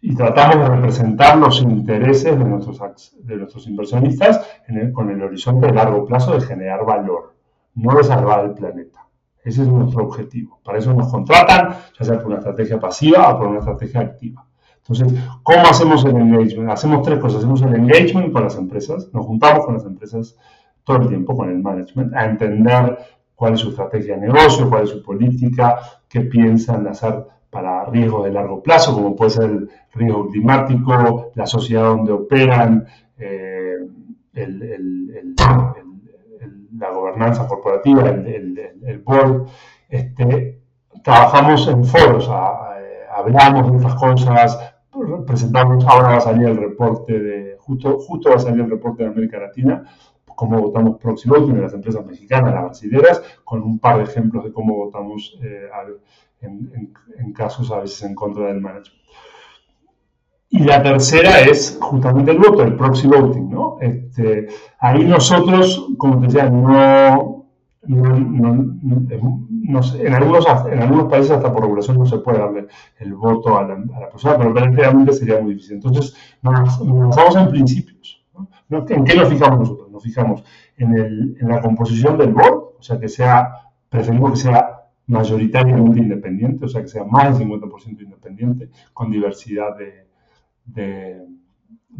[0.00, 2.80] Y tratamos de representar los intereses de nuestros,
[3.20, 4.46] de nuestros inversionistas
[4.92, 7.34] con el horizonte de largo plazo de generar valor,
[7.74, 9.07] no de salvar el planeta.
[9.44, 10.60] Ese es nuestro objetivo.
[10.64, 14.44] Para eso nos contratan, ya sea por una estrategia pasiva o por una estrategia activa.
[14.78, 16.70] Entonces, ¿cómo hacemos el engagement?
[16.70, 17.38] Hacemos tres cosas.
[17.38, 20.36] Hacemos el engagement con las empresas, nos juntamos con las empresas
[20.82, 22.98] todo el tiempo, con el management, a entender
[23.34, 28.24] cuál es su estrategia de negocio, cuál es su política, qué piensan hacer para riesgos
[28.24, 32.86] de largo plazo, como puede ser el riesgo climático, la sociedad donde operan,
[33.18, 33.76] eh,
[34.34, 35.34] el
[36.76, 39.46] la gobernanza corporativa, el, board,
[39.88, 40.60] este,
[41.02, 44.74] trabajamos en foros, eh, hablamos de otras cosas,
[45.26, 49.02] presentamos, ahora va a salir el reporte de, justo, justo va a salir el reporte
[49.02, 49.84] de América Latina,
[50.38, 54.44] cómo votamos proxy voting en las empresas mexicanas, las brasileras, con un par de ejemplos
[54.44, 55.68] de cómo votamos eh,
[56.40, 59.02] en, en, casos a veces en contra del management.
[60.50, 63.76] Y la tercera es justamente el voto, el proxy voting, ¿no?
[63.80, 67.38] Este, ahí nosotros, como te decía, no,
[67.82, 67.98] en,
[70.14, 72.66] algunos, en algunos países hasta por regulación no se puede darle
[72.98, 75.76] el voto a la, persona, pero realmente sería muy difícil.
[75.76, 78.24] Entonces, nos, basamos en principios.
[78.68, 78.86] ¿no?
[78.88, 79.90] ¿En qué nos fijamos nosotros?
[79.90, 80.44] Nos fijamos
[80.78, 83.52] en, el, en la composición del voto, o sea, que sea,
[83.88, 84.74] preferimos que sea
[85.06, 90.07] mayoritariamente independiente, o sea, que sea más del 50% independiente, con diversidad de,
[90.74, 91.24] de,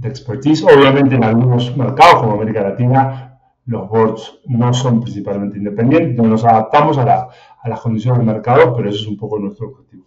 [0.03, 0.65] expertise.
[0.65, 3.29] Obviamente en algunos mercados como América Latina
[3.67, 7.29] los boards no son principalmente independientes, nos adaptamos a,
[7.65, 10.05] las condiciones del mercado, pero eso es un poco nuestro objetivo.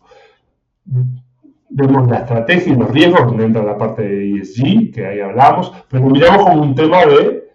[1.69, 5.71] Vemos la estrategia y los riesgos, donde entra la parte de ESG, que ahí hablamos,
[5.87, 7.51] pero miramos como un tema de,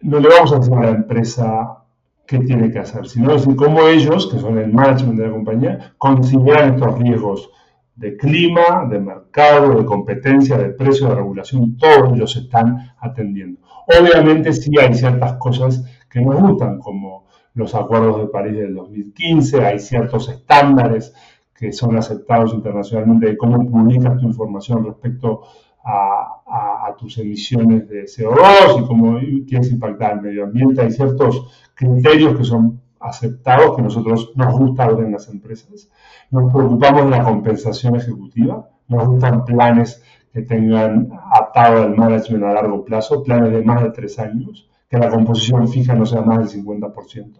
[0.00, 1.84] no le vamos a decir a la empresa
[2.26, 5.94] qué tiene que hacer, sino decir cómo ellos, que son el management de la compañía,
[5.98, 7.50] consideran estos riesgos
[7.96, 13.60] de clima, de mercado, de competencia, de precio, de regulación, todos ellos están atendiendo.
[13.86, 19.64] Obviamente sí hay ciertas cosas que nos gustan, como los acuerdos de París del 2015,
[19.64, 21.14] hay ciertos estándares
[21.54, 25.42] que son aceptados internacionalmente de cómo publicas tu información respecto
[25.84, 30.80] a, tus emisiones de CO2 y cómo quieres impactar el medio ambiente.
[30.80, 35.90] Hay ciertos criterios que son aceptados que nosotros nos gusta ver en las empresas.
[36.30, 42.54] Nos preocupamos de la compensación ejecutiva, nos gustan planes que tengan atado al management a
[42.54, 46.52] largo plazo, planes de más de tres años, que la composición fija no sea más
[46.52, 47.38] del 50%.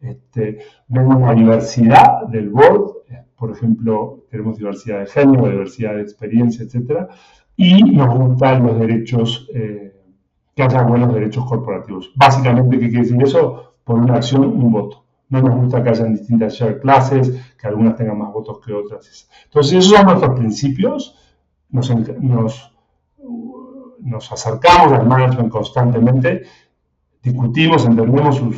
[0.00, 3.00] Este, vemos la diversidad del board,
[3.40, 7.08] por ejemplo, tenemos diversidad de género, diversidad de experiencia, etc.
[7.56, 9.94] Y nos gustan los derechos, eh,
[10.54, 12.12] que haya buenos derechos corporativos.
[12.16, 13.69] Básicamente, ¿qué quiere decir eso?
[13.84, 15.04] Por una acción, un voto.
[15.30, 19.28] No nos gusta que hayan distintas share clases, que algunas tengan más votos que otras.
[19.44, 21.16] Entonces, esos son nuestros principios.
[21.68, 21.88] Nos,
[24.00, 26.42] nos, acercamos al management constantemente,
[27.22, 28.56] discutimos, entendemos sus,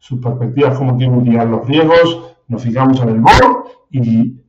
[0.00, 4.42] sus, perspectivas, cómo quieren guiar los riesgos, nos fijamos en el board y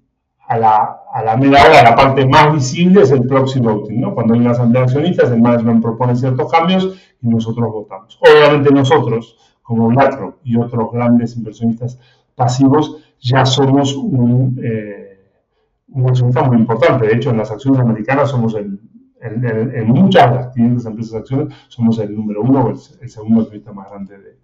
[0.48, 4.16] a la, a la media hora la parte más visible es el proxy voting, ¿no?
[4.16, 8.20] Cuando hay una asamblea de accionistas, el management propone ciertos cambios y nosotros votamos.
[8.20, 11.98] Obviamente nosotros como BlackRock y otros grandes inversionistas
[12.36, 15.14] pasivos, ya somos un, eh,
[15.88, 17.08] un accionista muy importante.
[17.08, 18.80] De hecho, en las acciones americanas somos el,
[19.24, 23.42] en muchas de las 500 empresas de acciones, somos el número uno o el, segundo
[23.42, 24.38] accionista más grande de,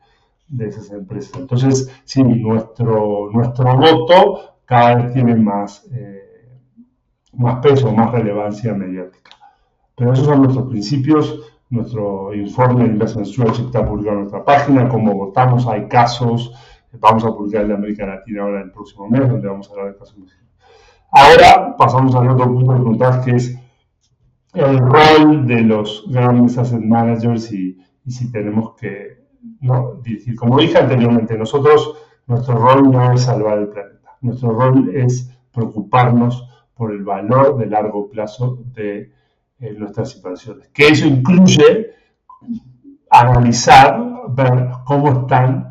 [0.47, 1.33] de, esas empresas.
[1.37, 6.47] Entonces, sí, nuestro, nuestro voto cada vez tiene más, eh,
[7.33, 9.31] más peso, más relevancia mediática.
[9.95, 14.89] Pero esos son nuestros principios nuestro informe de Investment Stewardship está publicado en nuestra página,
[14.89, 16.53] cómo votamos, hay casos,
[16.99, 19.93] vamos a publicar el de América Latina ahora el próximo mes, donde vamos a hablar
[19.93, 20.15] de casos
[21.11, 23.59] Ahora pasamos al otro punto de preguntar, que es
[24.53, 27.77] el rol de los grandes asset managers y,
[28.07, 29.19] si tenemos que
[29.61, 29.93] ¿no?
[30.03, 30.35] dirigir.
[30.35, 36.47] Como dije anteriormente, nosotros, nuestro rol no es salvar el planeta, nuestro rol es preocuparnos
[36.73, 39.11] por el valor de largo plazo de
[39.59, 40.69] en nuestras situaciones.
[40.69, 41.91] Que eso incluye
[43.09, 45.69] analizar, ver cómo están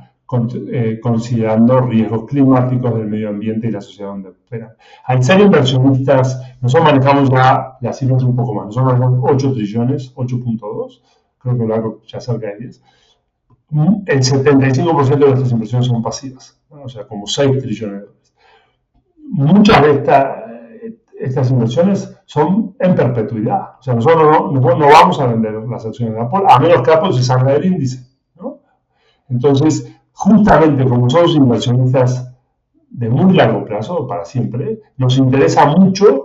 [0.70, 4.72] eh, considerando riesgos climáticos del medio ambiente y la sociedad donde operan.
[5.05, 10.14] Al ser inversionistas, nosotros manejamos ya las cifras un poco más, nosotros manejamos 8 trillones,
[10.14, 11.01] 8.2,
[11.38, 12.83] creo que lo hago ya cerca de 10.
[14.07, 18.35] El 75% de nuestras inversiones son pasivas, o sea, como 6 trillones de dólares.
[19.31, 20.47] Muchas de estas
[21.29, 23.79] estas inversiones son en perpetuidad.
[23.79, 27.12] O sea, nosotros no, vamos a vender las acciones de Apple, a menos que Apple
[27.12, 28.07] se salga del índice.
[29.29, 32.35] Entonces, justamente como somos inversionistas
[32.91, 36.25] de muy largo plazo, para siempre, nos interesa mucho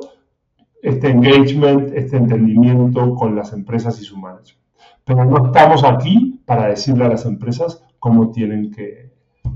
[0.81, 4.59] este engagement, este entendimiento con las empresas y su management.
[5.03, 9.11] Pero no estamos aquí para decirle a las empresas cómo tienen que,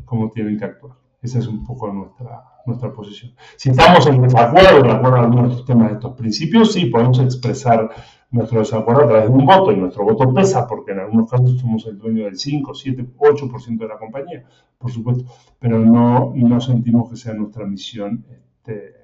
[0.06, 0.94] cómo tienen que actuar.
[1.22, 3.34] Esa es un poco nuestra, nuestra posición.
[3.56, 7.90] Si estamos en desacuerdo, algunos de estos temas, de estos principios, sí, podemos expresar
[8.30, 11.60] nuestro desacuerdo a través de un voto, y nuestro voto pesa, porque en algunos casos
[11.60, 14.44] somos el dueño del 5, 7, 8% de la compañía,
[14.78, 15.24] por supuesto,
[15.58, 18.96] pero no, no sentimos que sea nuestra misión este,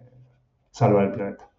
[0.69, 1.52] salvar el planeta.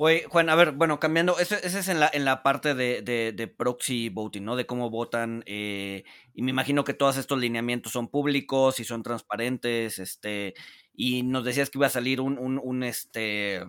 [0.00, 3.48] Oye, Juan, a ver, bueno, cambiando, ese, es en la, en la parte de, de,
[3.48, 4.54] proxy voting, ¿no?
[4.54, 9.02] De cómo votan, eh, y me imagino que todos estos lineamientos son públicos y son
[9.02, 10.54] transparentes, este,
[10.94, 13.64] y nos decías que iba a salir un, un, un este,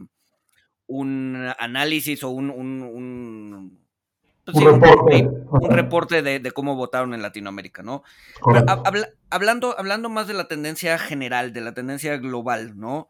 [0.86, 3.80] un análisis o un, un,
[4.46, 8.04] pues reporte, un reporte de, de, cómo votaron en Latinoamérica, ¿no?
[9.32, 13.10] hablando, hablando más de la tendencia general, de la tendencia global, ¿no?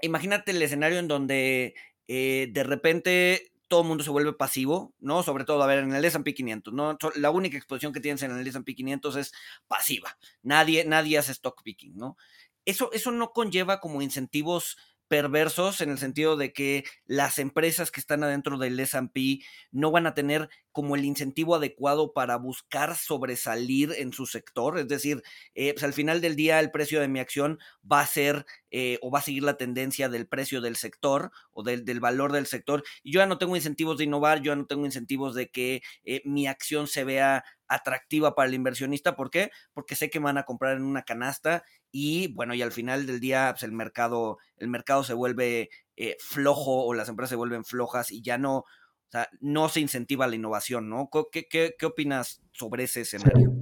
[0.00, 1.74] Imagínate el escenario en donde
[2.08, 5.22] eh, de repente todo el mundo se vuelve pasivo, ¿no?
[5.22, 6.98] Sobre todo, a ver, en el S&P 500, ¿no?
[7.16, 9.32] La única exposición que tienes en el S&P 500 es
[9.68, 10.18] pasiva.
[10.42, 12.16] Nadie, nadie hace stock picking, ¿no?
[12.64, 14.78] Eso, eso no conlleva como incentivos
[15.08, 19.40] perversos en el sentido de que las empresas que están adentro del S&P
[19.72, 24.86] no van a tener como el incentivo adecuado para buscar sobresalir en su sector, es
[24.86, 25.22] decir,
[25.54, 27.58] eh, pues al final del día el precio de mi acción
[27.90, 31.62] va a ser eh, o va a seguir la tendencia del precio del sector o
[31.62, 32.84] del, valor del sector.
[33.02, 35.82] Y yo ya no tengo incentivos de innovar, yo ya no tengo incentivos de que
[36.04, 39.14] eh, mi acción se vea atractiva para el inversionista.
[39.14, 39.50] ¿Por qué?
[39.72, 43.20] Porque sé que van a comprar en una canasta y bueno, y al final del
[43.20, 47.64] día pues, el, mercado, el mercado se vuelve eh, flojo o las empresas se vuelven
[47.64, 48.64] flojas y ya no, o
[49.10, 51.08] sea, no se incentiva la innovación, ¿no?
[51.32, 53.52] ¿Qué, qué, opinas sobre ese escenario?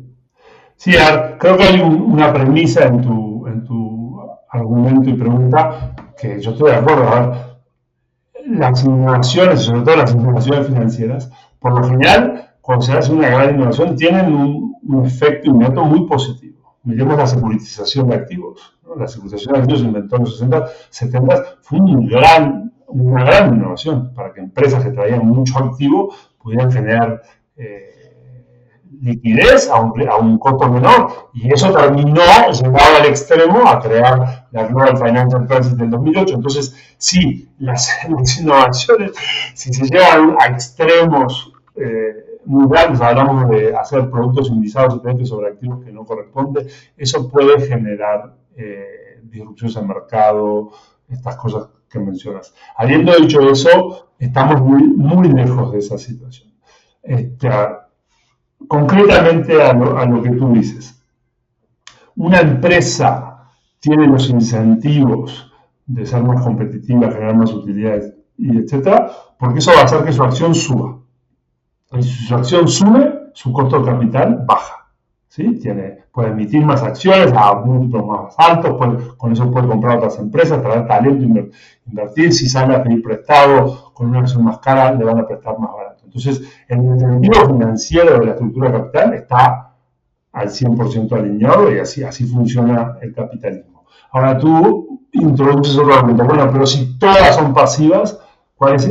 [0.76, 0.92] Sí,
[1.38, 6.72] creo que hay una premisa en tu, en tu argumento y pregunta que yo estoy
[6.72, 7.62] de acuerdo.
[8.44, 11.30] las innovaciones, sobre todo las innovaciones financieras,
[11.61, 16.79] por lo general, cuando se hace una gran innovación, tienen un, efecto inmediato muy positivo.
[16.83, 18.77] Miremos la securitización de activos.
[18.97, 23.55] La securitización de activos se inventó en los 60, 70, fue un gran una gran
[23.55, 26.12] innovación para que empresas que traían mucho activo
[26.43, 27.23] pudieran generar
[27.57, 33.81] eh, liquidez a un, a un, costo menor y eso terminó llevado al extremo a
[33.81, 36.35] crear la Global Financial Crisis del 2008.
[36.35, 37.91] Entonces, sí, las,
[38.41, 39.12] innovaciones,
[39.55, 45.92] si se llevan a extremos eh, muy hablamos de hacer productos indizados sobre activos que
[45.92, 46.66] no corresponden,
[46.97, 50.70] eso puede generar eh, disrupciones en mercado,
[51.09, 52.55] estas cosas que mencionas.
[52.76, 56.53] Habiendo dicho eso, estamos muy, muy lejos de esa situación.
[57.03, 57.49] Este,
[58.66, 61.03] concretamente a lo, que tú dices,
[62.16, 65.53] una empresa tiene los incentivos
[65.86, 70.12] de ser más competitiva, generar más utilidades, y etcétera, porque eso va a hacer que
[70.12, 70.95] su acción suba.
[72.03, 74.86] Su acción sube, su costo de capital baja.
[75.36, 78.74] Tiene, puede emitir más acciones a múltiplos más altos,
[79.18, 81.51] con eso puede comprar otras empresas, traer talento,
[81.86, 82.32] invertir.
[82.32, 85.72] Si sale a pedir prestado con una acción más cara, le van a prestar más
[85.74, 86.05] barato.
[86.07, 89.74] Entonces, en el sentido financiero de la estructura capital está
[90.32, 93.84] al 100% alineado y así, así funciona el capitalismo.
[94.12, 96.24] Ahora tú introduces otro argumento.
[96.24, 98.18] Bueno, pero si todas son pasivas,
[98.55, 98.86] ¿cuál es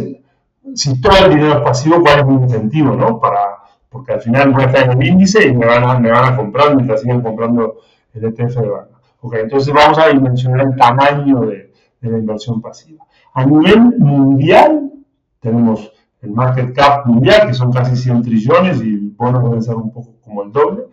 [0.74, 3.20] si todo el dinero es pasivo, ¿cuál es mi incentivo ¿no?
[3.20, 3.59] para,
[3.89, 6.34] porque al final voy a estar en el índice y me van a, me van
[6.34, 7.78] a comprar mientras sigan comprando
[8.13, 8.95] el ETF de banca.
[9.22, 13.03] Okay, entonces vamos a dimensionar el tamaño de, la inversión pasiva.
[13.34, 14.91] A nivel mundial,
[15.39, 15.91] tenemos
[16.22, 19.91] el market cap mundial, que son casi 100 trillones y el bono puede ser un
[19.91, 20.84] poco como el doble.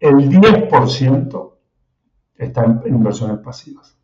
[0.00, 1.52] El 10%
[2.36, 3.98] está en, inversiones pasivas.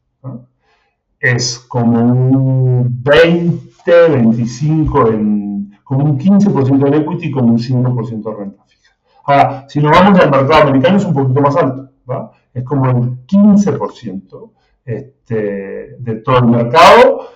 [1.18, 8.22] Es como un 20, 25 en como un 15% en equity y como un 5%
[8.22, 8.96] de renta fija.
[9.24, 12.32] Ahora, si nos vamos al mercado americano es un poquito más alto, ¿va?
[12.52, 14.50] es como el 15%
[14.84, 17.28] este, de todo el mercado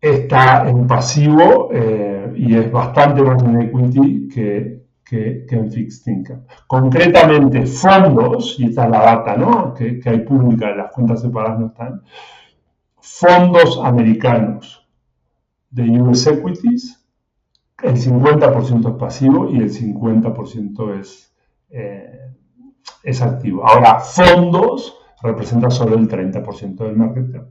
[0.00, 6.42] está en pasivo eh, y es bastante más en equity que, que, en fixed income.
[6.66, 9.72] Concretamente, fondos, y esta es la data ¿no?
[9.72, 12.02] que, que hay pública, las cuentas separadas no están,
[13.04, 14.88] fondos americanos
[15.70, 17.06] de US Equities,
[17.82, 21.36] el 50% es pasivo y el 50% es,
[21.68, 22.32] eh,
[23.02, 23.66] es activo.
[23.66, 27.46] Ahora, fondos representan solo el 30% del market cap.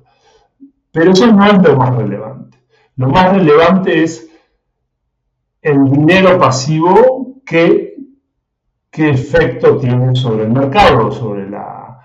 [0.91, 2.57] Pero eso no es lo más relevante.
[2.95, 4.27] Lo más relevante es
[5.61, 7.95] el dinero pasivo que,
[8.89, 11.99] qué efecto tiene sobre el mercado, sobre la,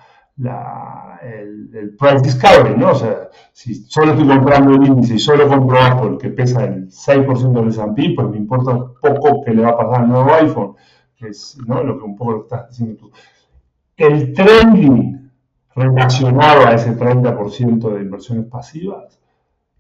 [1.23, 2.93] el, price discovery, ¿no?
[2.93, 6.89] O sea, si solo estoy comprando el índice y solo compro Apple, que pesa el
[6.89, 10.75] 6% del S&P, pues me importa poco que le va a pasar al nuevo iPhone,
[11.17, 11.83] que es ¿no?
[11.83, 13.11] lo que un poco lo estás diciendo tú.
[13.97, 15.29] El trading
[15.75, 19.19] relacionado a ese 30% de inversiones pasivas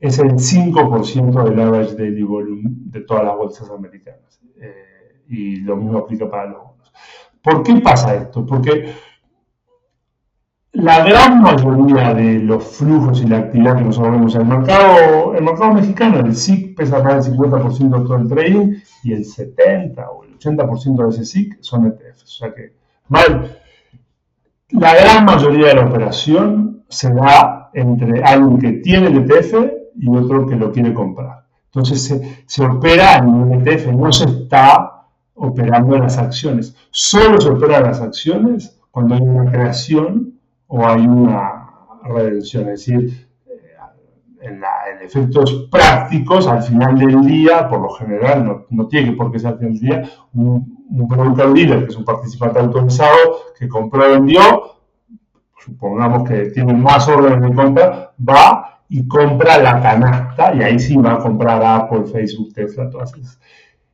[0.01, 4.41] es el 5% del average daily volume de todas las bolsas americanas.
[4.61, 6.93] Eh, y lo mismo aplica para los bonos.
[7.43, 8.45] ¿Por qué pasa esto?
[8.45, 8.93] Porque
[10.73, 15.35] la gran mayoría de los flujos y la actividad que nosotros vemos en el mercado,
[15.35, 19.25] el mercado mexicano, el SIC pesa más del 50% de todo el trading y el
[19.25, 22.23] 70 o el 80% de ese SIC son ETFs.
[22.23, 22.73] O sea que,
[23.09, 23.59] mal,
[24.71, 29.55] la gran mayoría de la operación se da entre alguien que tiene el ETF
[29.97, 31.45] y otro que lo quiere comprar.
[31.67, 36.77] Entonces se, se opera en un ETF, no se está operando en las acciones.
[36.91, 40.38] Solo se opera en las acciones cuando hay una creación
[40.69, 41.67] o hay una
[42.05, 42.69] redención.
[42.69, 43.75] Es decir, eh,
[44.41, 44.63] en,
[45.03, 49.59] efectos prácticos, al final del día, por lo general, no, tiene por qué ser al
[49.59, 50.03] final del día,
[50.35, 54.41] un, un productor líder, que es un participante autorizado, que compró y vendió,
[55.59, 60.97] supongamos que tiene más órdenes de compra, va y compra la canasta, y ahí sí
[60.97, 63.39] va a comprar Apple, Facebook, Tesla, todas esas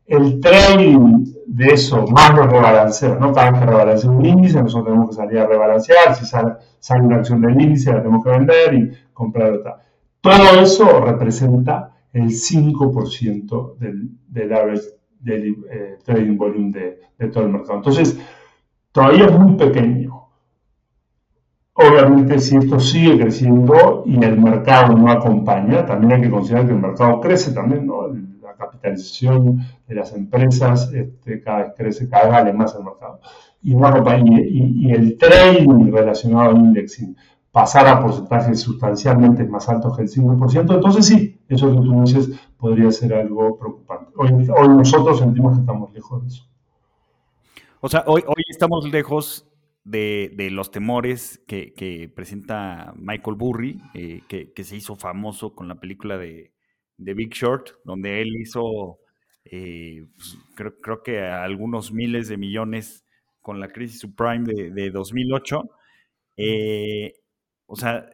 [0.07, 3.33] el trading de eso, más los rebalanceos, ¿no?
[3.33, 6.55] Cada vez que rebalancea un índice, nosotros tenemos que salir a rebalancear, si sale,
[7.03, 9.81] una acción del índice, la tenemos que vender y comprar otra.
[10.21, 14.83] Todo eso representa el 5% del, del average
[15.21, 15.57] del
[16.05, 17.79] trading volume de, de todo el mercado.
[17.79, 18.19] Entonces,
[18.93, 20.29] todavía es muy pequeño.
[21.73, 26.73] Obviamente, si esto sigue creciendo y el mercado no acompaña, también hay que considerar que
[26.73, 28.13] el mercado crece también, ¿no?
[28.57, 33.21] Capitalización de las empresas este, cada vez crece, cada vez vale más el mercado.
[33.63, 37.17] Y, el trading relacionado al indexing
[37.51, 42.31] pasar a porcentajes sustancialmente más altos que el 5%, entonces sí, eso que tú dices
[42.59, 44.13] podría ser algo preocupante.
[44.17, 46.45] Hoy, nosotros sentimos que estamos lejos de eso.
[47.81, 49.47] O sea, hoy, hoy estamos lejos
[49.85, 56.19] de, los temores que, presenta Michael Burry, eh, que, se hizo famoso con la película
[56.19, 56.54] de,
[56.97, 58.99] Big Short, donde él hizo,
[59.45, 60.39] eh, pues,
[60.81, 63.05] creo, que algunos miles de millones
[63.41, 65.63] con la crisis subprime de, 2008.
[66.37, 67.13] Eh,
[67.67, 68.09] o sea,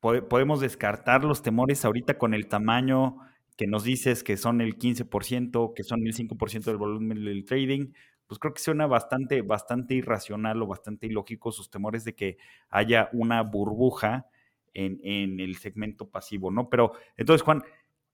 [0.00, 3.18] podemos descartar los temores ahorita con el tamaño
[3.56, 7.92] que nos dices que son el 15%, que son el 5% del volumen del trading,
[8.26, 12.38] pues creo que suena bastante, bastante irracional o bastante ilógico sus temores de que
[12.70, 14.26] haya una burbuja
[14.72, 16.68] en, el segmento pasivo, ¿no?
[16.68, 17.62] Pero entonces, Juan,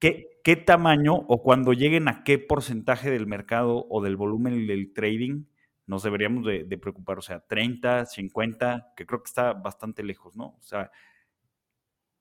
[0.01, 4.93] ¿qué, ¿qué, tamaño o cuando lleguen a qué porcentaje del mercado o del volumen del
[4.93, 5.45] trading
[5.87, 7.19] nos deberíamos de, preocupar?
[7.19, 10.57] O sea, 30, 50, que creo que está bastante lejos, ¿no?
[10.59, 10.91] O sea,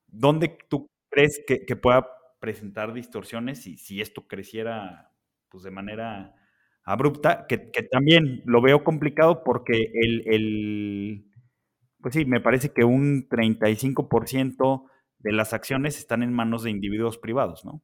[0.08, 2.08] ¿dónde tú crees que, que pueda
[2.40, 5.12] presentar distorsiones y si esto creciera
[5.50, 6.36] pues de manera
[6.84, 7.58] abrupta, que,
[7.92, 11.26] también lo veo complicado porque el,
[12.02, 14.86] pues sí, me parece que un 35%
[15.20, 17.82] de las acciones están en manos de individuos privados, ¿no?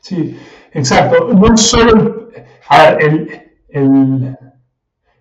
[0.00, 0.36] Sí,
[0.72, 1.28] exacto.
[1.32, 2.28] No solo
[2.98, 4.36] el, el,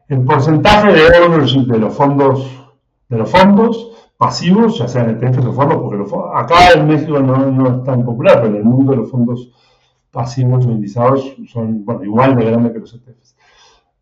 [0.08, 2.74] el, porcentaje de ownership de los fondos,
[3.08, 7.78] de los fondos pasivos, ya sean ETFs o fondos, porque acá en México no, no
[7.78, 9.52] es tan popular, pero en el mundo los fondos
[10.10, 13.36] pasivos indizados son bueno, igual de grandes que los ETFs.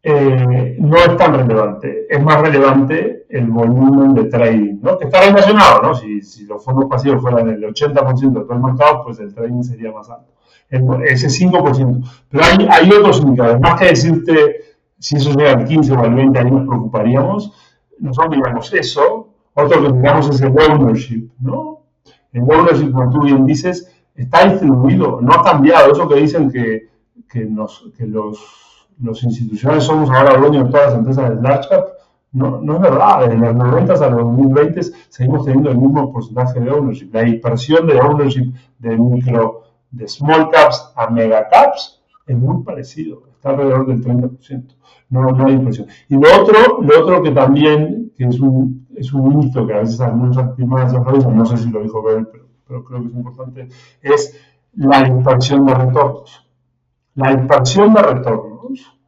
[0.02, 2.06] Eh, no es tan relevante.
[2.10, 4.98] Es más relevante el volumen de trading, ¿no?
[4.98, 5.82] que está relacionado.
[5.84, 5.96] ¿no?
[5.96, 9.62] Si, si los fondos pasivos fueran el 80% de todo el mercado, pues el trading
[9.62, 10.34] sería más alto.
[11.06, 12.04] ese 5%.
[12.30, 13.62] Pero hay, hay otros indicadores.
[13.62, 14.56] Más que decirte
[14.98, 17.54] si eso llega al 15 o al 20, ahí nos preocuparíamos.
[18.00, 19.30] Nosotros miramos eso.
[19.54, 21.30] Otro que miramos es el ownership.
[21.40, 21.84] ¿no?
[22.34, 25.92] El ownership, como tú bien dices, está distribuido, no ha cambiado.
[25.92, 26.90] Eso que dicen que,
[27.30, 27.86] que, los,
[29.00, 31.88] los institucionales somos ahora dueños de todas las empresas de large cap,
[32.32, 33.22] no, no es verdad.
[33.22, 37.10] Desde los 90 a los 2020 seguimos teniendo el mismo porcentaje de ownership.
[37.12, 43.24] La dispersión de ownership de micro, de small caps a mega caps es muy parecido,
[43.32, 44.76] está alrededor del 30%.
[45.10, 45.56] No, no hay.
[46.10, 49.80] Y lo otro, lo otro que también que es un, es un mito que a
[49.80, 53.68] veces algunos activistas no sé si lo dijo Bell, pero pero creo que es importante,
[54.02, 54.40] es
[54.76, 56.48] la dispersión de retornos.
[57.16, 58.99] La dispersión de retornos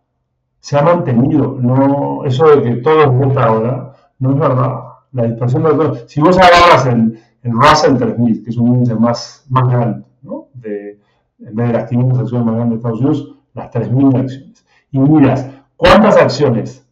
[0.61, 4.75] se ha mantenido, no, eso de que todo es ahora, no es verdad.
[5.11, 8.95] La dispersión de retornos, si vos agarras el, el Russell 3000, que es un índice
[8.95, 10.47] más, más grande, ¿no?
[10.53, 10.99] de,
[11.39, 14.99] en vez de las 500 acciones más grandes de Estados Unidos, las 3.000 acciones, y
[14.99, 16.87] miras cuántas acciones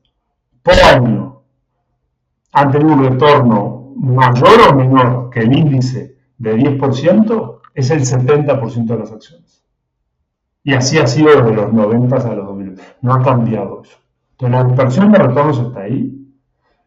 [0.63, 1.41] por año
[2.51, 8.86] han tenido un retorno mayor o menor que el índice de 10% es el 70%
[8.86, 9.63] de las acciones.
[10.63, 12.59] Y así ha sido desde los 90 a los 2000.
[13.02, 13.97] No ha cambiado eso.
[14.32, 16.16] Entonces la dispersión de retornos está ahí,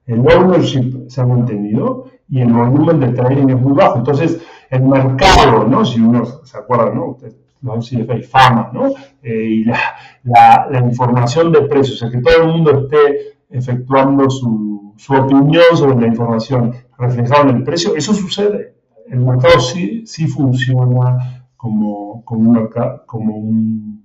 [0.06, 3.98] el ownership se ha mantenido y el volumen de trading es muy bajo.
[3.98, 4.40] Entonces
[4.70, 5.84] el mercado, ¿no?
[5.84, 7.18] si uno se acuerda, ¿no?
[7.62, 8.88] los CFA, fama, ¿no?
[9.22, 14.28] Eh, y la, la, información de precios, o sea, que todo el mundo esté efectuando
[14.28, 18.72] su, su opinión sobre la información reflejada en el precio, eso sucede
[19.12, 22.68] el mercado sí, sí funciona como, como,
[23.06, 24.01] como un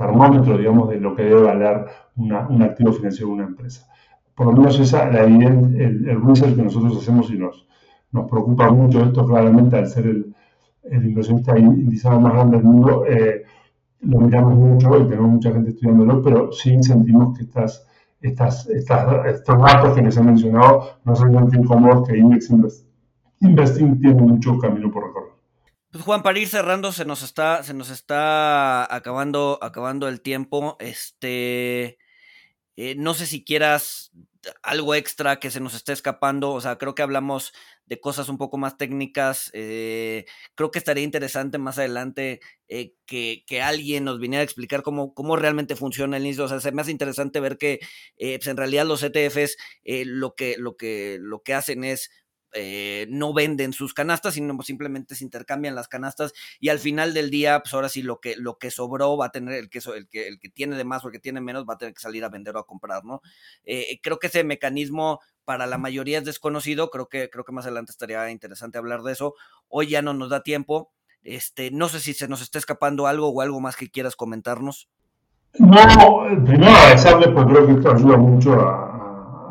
[0.00, 1.84] termómetro, digamos, de lo que debe valer
[2.16, 3.86] un activo financiero de una empresa.
[4.34, 7.66] Por lo menos esa, la el, el research que nosotros hacemos y nos,
[8.10, 10.34] nos preocupa mucho esto claramente al ser el,
[10.84, 13.42] el inversionista indizado más grande del mundo, eh,
[14.00, 17.86] lo miramos mucho y tenemos mucha gente estudiándolo, pero sí sentimos que estas,
[18.22, 22.86] estas, estas, estos datos que les he mencionado no son tan incómodos que Index Invest
[23.40, 25.29] Investing tiene mucho camino por recorrer.
[25.90, 30.76] Pues Juan, para ir cerrando, se nos está, se nos está acabando, acabando el tiempo.
[30.78, 31.98] Este,
[32.76, 34.12] eh, no sé si quieras
[34.62, 36.52] algo extra que se nos esté escapando.
[36.52, 37.52] O sea, creo que hablamos
[37.86, 39.50] de cosas un poco más técnicas.
[39.52, 45.12] Eh, creo que estaría interesante más adelante eh, que, alguien nos viniera a explicar cómo,
[45.12, 46.44] cómo realmente funciona el inicio.
[46.44, 47.80] O sea, se me hace interesante ver que
[48.16, 52.10] pues en realidad los ETFs lo, que, lo, que, lo que hacen es
[52.52, 57.30] eh, no venden sus canastas, sino simplemente se intercambian las canastas y al final del
[57.30, 60.08] día, pues ahora sí lo que, lo que sobró va a tener el que, el
[60.08, 62.00] que, el que tiene de más o el que tiene menos va a tener que
[62.00, 63.22] salir a vender o a comprar, ¿no?
[63.64, 67.66] Eh, creo que ese mecanismo para la mayoría es desconocido, creo que, creo que más
[67.66, 69.34] adelante estaría interesante hablar de eso.
[69.68, 70.92] Hoy ya no nos da tiempo.
[71.22, 74.88] Este, no sé si se nos está escapando algo o algo más que quieras comentarnos.
[75.58, 79.09] No, primero agradecerle, porque creo que esto ayuda mucho a,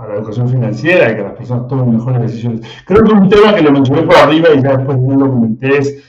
[0.10, 2.62] la educación financiera y que las personas tomen mejores decisiones.
[2.86, 5.78] Creo que un tema que lo mencioné por arriba y ya después no lo comenté
[5.78, 6.03] es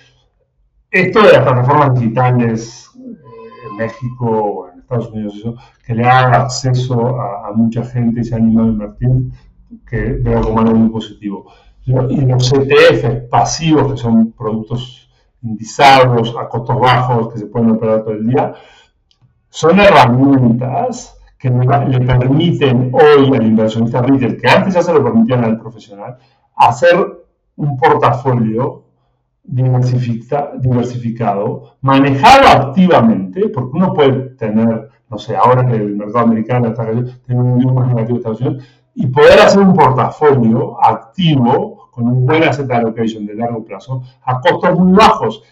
[0.90, 3.16] esto de las plataformas digitales eh,
[3.70, 5.55] en México o en Estados Unidos, eso,
[5.86, 9.11] que le haga acceso a, mucha gente y se ha animado a invertir,
[9.88, 11.46] que veo como algo muy positivo.
[11.84, 15.09] Y los ETF pasivos, que son productos
[15.42, 18.53] indizados a costos bajos que se pueden operar todo el día,
[19.48, 25.43] son herramientas que le permiten hoy al inversionista retail, que antes ya se lo permitían
[25.43, 26.18] al profesional,
[26.55, 26.99] hacer
[27.57, 28.84] un portafolio
[29.43, 36.84] diversificado, manejado activamente, porque uno puede tener, no sé, ahora que el mercado americano está
[36.84, 38.62] tener un nivel más negativo de Estados Unidos,
[38.95, 44.38] y poder hacer un portafolio activo con un buen asset allocation de largo plazo a
[44.41, 45.43] costos muy bajos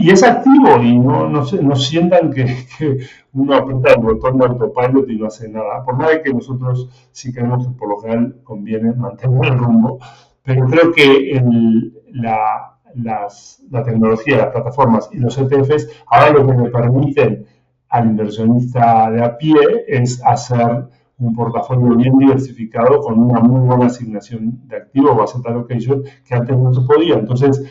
[0.00, 2.44] y es activo y no, no, no sientan que,
[2.78, 2.98] que,
[3.32, 5.84] uno aprieta el botón de autopilot y no hace nada.
[5.84, 9.98] Por más que nosotros sí creemos que por lo general conviene mantener el rumbo,
[10.44, 16.46] pero creo que el, la, las, la tecnología, las plataformas y los ETFs ahora lo
[16.46, 17.44] que me permiten
[17.88, 19.56] al inversionista de a pie
[19.88, 20.86] es hacer
[21.18, 26.34] un portafolio bien diversificado con una muy buena asignación de activos o asset allocation que
[26.36, 27.16] antes no se podía.
[27.16, 27.64] Entonces,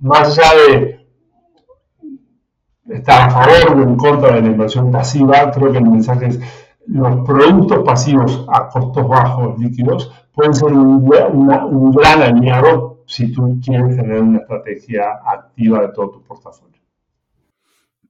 [0.00, 1.03] más allá de
[2.88, 6.40] está a favor o en contra de la inversión pasiva, creo que el mensaje es
[6.86, 13.58] los productos pasivos a costos bajos líquidos pueden ser un, un gran aliado si tú
[13.64, 16.74] quieres tener una estrategia activa de todo tu portafolio.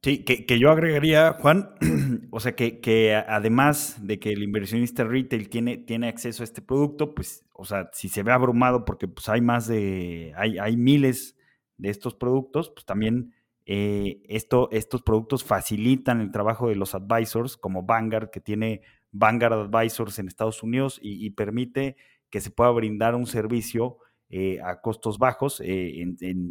[0.03, 1.71] Sí, que, yo agregaría, Juan,
[2.31, 6.61] o sea, que, que, además de que el inversionista retail tiene, tiene acceso a este
[6.61, 10.77] producto, pues, o sea, si se ve abrumado porque pues hay más de, hay, hay
[10.77, 11.39] miles
[11.79, 13.33] de estos productos, pues también
[13.67, 19.75] eh, esto, estos productos facilitan el trabajo de los advisors, como Vanguard, que tiene Vanguard
[19.75, 21.97] Advisors en Estados Unidos y, permite
[22.31, 23.99] que se pueda brindar un servicio
[24.29, 25.61] eh, a costos bajos.
[25.61, 26.51] Eh, en, en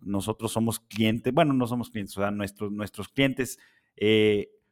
[0.00, 3.58] nosotros somos clientes, bueno, no somos clientes, o sea, nuestros, nuestros clientes,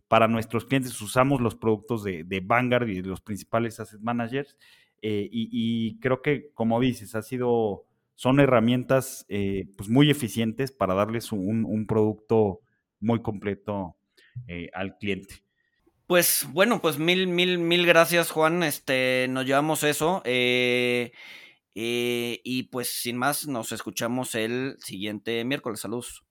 [0.07, 4.57] para nuestros clientes usamos los productos de, Vanguard y de los principales asset managers.
[5.03, 7.88] y creo que, como dices, ha sido
[8.19, 12.63] son herramientas eh, pues muy eficientes para darles un, producto
[12.99, 13.97] muy completo
[14.49, 15.45] eh, al cliente.
[16.09, 18.65] Pues bueno, pues mil, mil, mil gracias, Juan.
[18.65, 20.21] Este, nos llevamos eso.
[20.25, 21.13] Eh,
[21.75, 25.79] y pues sin más, nos escuchamos el siguiente miércoles.
[25.79, 26.25] Saludos.